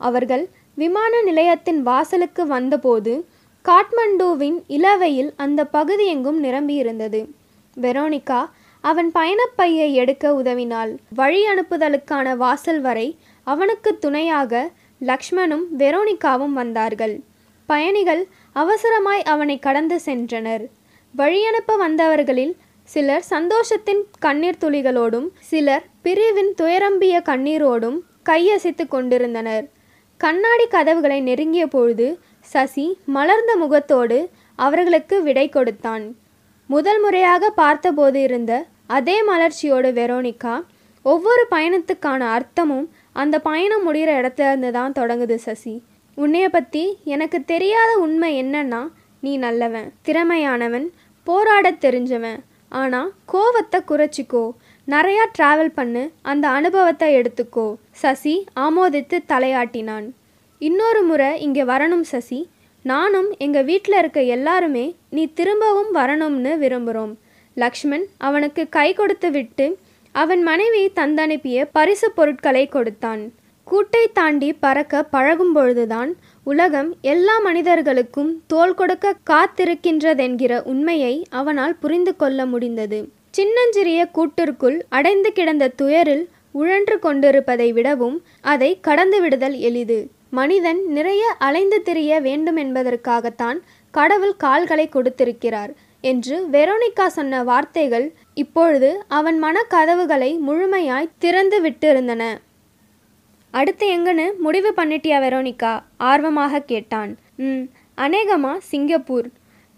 [0.00, 0.44] அவர்கள்
[0.78, 3.12] விமான நிலையத்தின் வாசலுக்கு வந்தபோது
[3.64, 7.20] காட்மண்டுவின் இளவையில் அந்த பகுதி எங்கும் நிரம்பியிருந்தது.
[7.76, 8.40] வெரோனிகா
[8.80, 10.96] அவன் பயணப்பையை எடுக்க உதவினாள்.
[11.14, 14.70] வழி அனுப்புதலுக்கான வாசல் வரை அவனுக்கு துணையாக
[15.00, 17.20] லக்ஷ்மணும் வெரோனிகாவும் வந்தார்கள்.
[17.66, 20.64] பயணிகள் அவசரமாய் அவனை கடந்து சென்றனர்.
[21.16, 27.98] வழியனுப்ப வந்தவர்களில் சிலர் சந்தோஷத்தின் கண்ணீர் துளிகளோடும் சிலர் பிரிவின் துயரம்பிய கண்ணீரோடும்
[28.30, 29.68] கையசைத்து கொண்டிருந்தனர்.
[30.16, 36.16] கண்ணாடி கதவுகளை நெருங்கிய பொழுது சசி மலர்ந்த முகத்தோடு அவர்களுக்கு விடை கொடுத்தான்.
[36.70, 38.52] முதல் முறையாக பார்த்தபோது இருந்த
[38.86, 40.54] அதே மலர்ச்சியோடு வெரோனிகா
[41.02, 45.74] ஒவ்வொரு பயணத்துக்கான அர்த்தமும் அந்த பயணம் முடிகிற இடத்துல இருந்து தான் தொடங்குது சசி.
[46.16, 48.82] உன்னைய பற்றி எனக்கு தெரியாத உண்மை என்னன்னா
[49.20, 50.86] நீ நல்லவன் திறமையானவன்
[51.26, 52.38] போராடத் தெரிஞ்சவன்.
[52.72, 54.44] ஆனால் கோவத்தை குறைச்சிக்கோ.
[54.88, 57.66] நிறையா ட்ராவல் பண்ணு அந்த அனுபவத்தை எடுத்துக்கோ.
[58.02, 60.06] சசி ஆமோதித்து தலையாட்டினான்.
[60.58, 62.40] இன்னொரு முறை இங்கே வரணும் சசி.
[62.84, 67.12] நானும் எங்கள் வீட்டில் இருக்க எல்லாருமே நீ திரும்பவும் வரணும்னு விரும்புகிறோம்
[67.54, 69.66] லக்ஷ்மண் அவனுக்கு கை கொடுத்து விட்டு
[70.12, 73.22] அவன் மனைவி தந்தனுப்பிய பரிசு பொருட்களை கொடுத்தான்.
[73.66, 76.10] கூட்டை தாண்டி பறக்க பழகும் பொழுதுதான்
[76.44, 83.08] உலகம் எல்லா மனிதர்களுக்கும் தோல் கொடுக்க காத்திருக்கின்றதென்கிற உண்மையை அவனால் புரிந்து கொள்ள முடிந்தது.
[83.30, 89.98] சின்னஞ்சிறிய கூட்டிற்குள் அடைந்து கிடந்த துயரில் உழன்று கொண்டிருப்பதை விடவும் அதை கடந்து விடுதல் எளிது.
[90.30, 93.58] மனிதன் நிறைய அலைந்து திரிய வேண்டும் என்பதற்காகத்தான்
[93.90, 102.22] கடவுள் கால்களை கொடுத்திருக்கிறார் என்று வெரோனிகா சொன்ன வார்த்தைகள் இப்பொழுது அவன் மனக்கதவுகளை முழுமையாய் திறந்து விட்டிருந்தன.
[103.50, 107.18] அடுத்து எங்கன்னு முடிவு பண்ணிட்டியா வெரோனிகா ஆர்வமாக கேட்டான்.
[107.36, 107.64] ம்
[107.98, 109.28] அநேகமா சிங்கப்பூர்.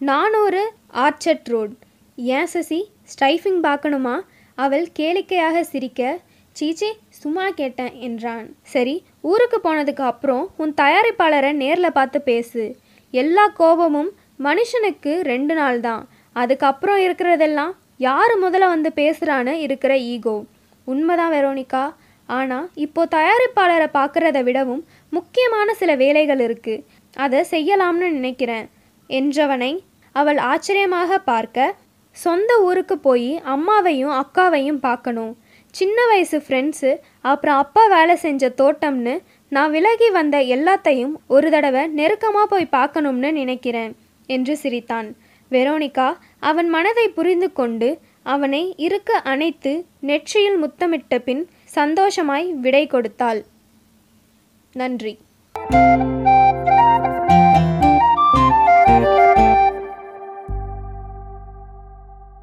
[0.01, 0.63] நானூறு
[1.05, 1.75] ஆர்ச்சர்ட் ரோட்.
[2.17, 2.81] ஏன் சசி
[3.13, 4.17] ஸ்டைஃபிங் பார்க்கணுமா?
[4.55, 6.19] அவள் கேளிக்கையாக சிரிக்க
[6.57, 8.47] சீச்சே சும்மா கேட்டேன் என்றான்.
[8.63, 12.63] சரி ஊருக்கு போனதுக்கு அப்புறம் உன் தயாரிப்பாளரை நேரில் பார்த்து பேசு.
[13.15, 14.11] எல்லா கோபமும்
[14.47, 16.03] மனுஷனுக்கு ரெண்டு நாள் தான்.
[16.37, 17.73] அதுக்கப்புறம் இருக்கிறதெல்லாம்
[18.09, 20.37] யார் முதல்ல வந்து பேசுகிறான்னு இருக்கிற ஈகோ.
[20.87, 21.85] உண்மைதான் வெரோனிகா.
[22.29, 24.83] ஆனால் இப்போ தயாரிப்பாளரை பார்க்குறத விடவும்
[25.17, 26.85] முக்கியமான சில வேலைகள் இருக்குது
[27.17, 28.67] அதை செய்யலாம்னு நினைக்கிறேன்
[29.11, 29.73] என்றவனை
[30.15, 31.75] அவள் ஆச்சரியமாக பார்க்க
[32.17, 35.33] சொந்த ஊருக்கு போய் அம்மாவையும் அக்காவையும் பார்க்கணும்.
[35.75, 36.91] சின்ன வயசு ஃப்ரெண்ட்ஸு
[37.25, 39.15] அப்புறம் அப்பா வேலை செஞ்ச தோட்டம்னு
[39.49, 43.93] நான் விலகி வந்த எல்லாத்தையும் ஒரு தடவை நெருக்கமாக போய் பார்க்கணும்னு நினைக்கிறேன்
[44.29, 45.09] என்று சிரித்தான்.
[45.51, 46.09] வெரோனிகா
[46.51, 47.91] அவன் மனதை புரிந்து கொண்டு
[48.23, 51.43] அவனை இருக்க அணைத்து நெற்றியில் முத்தமிட்ட பின்
[51.79, 53.43] சந்தோஷமாய் விடை கொடுத்தாள்.
[54.75, 55.15] நன்றி.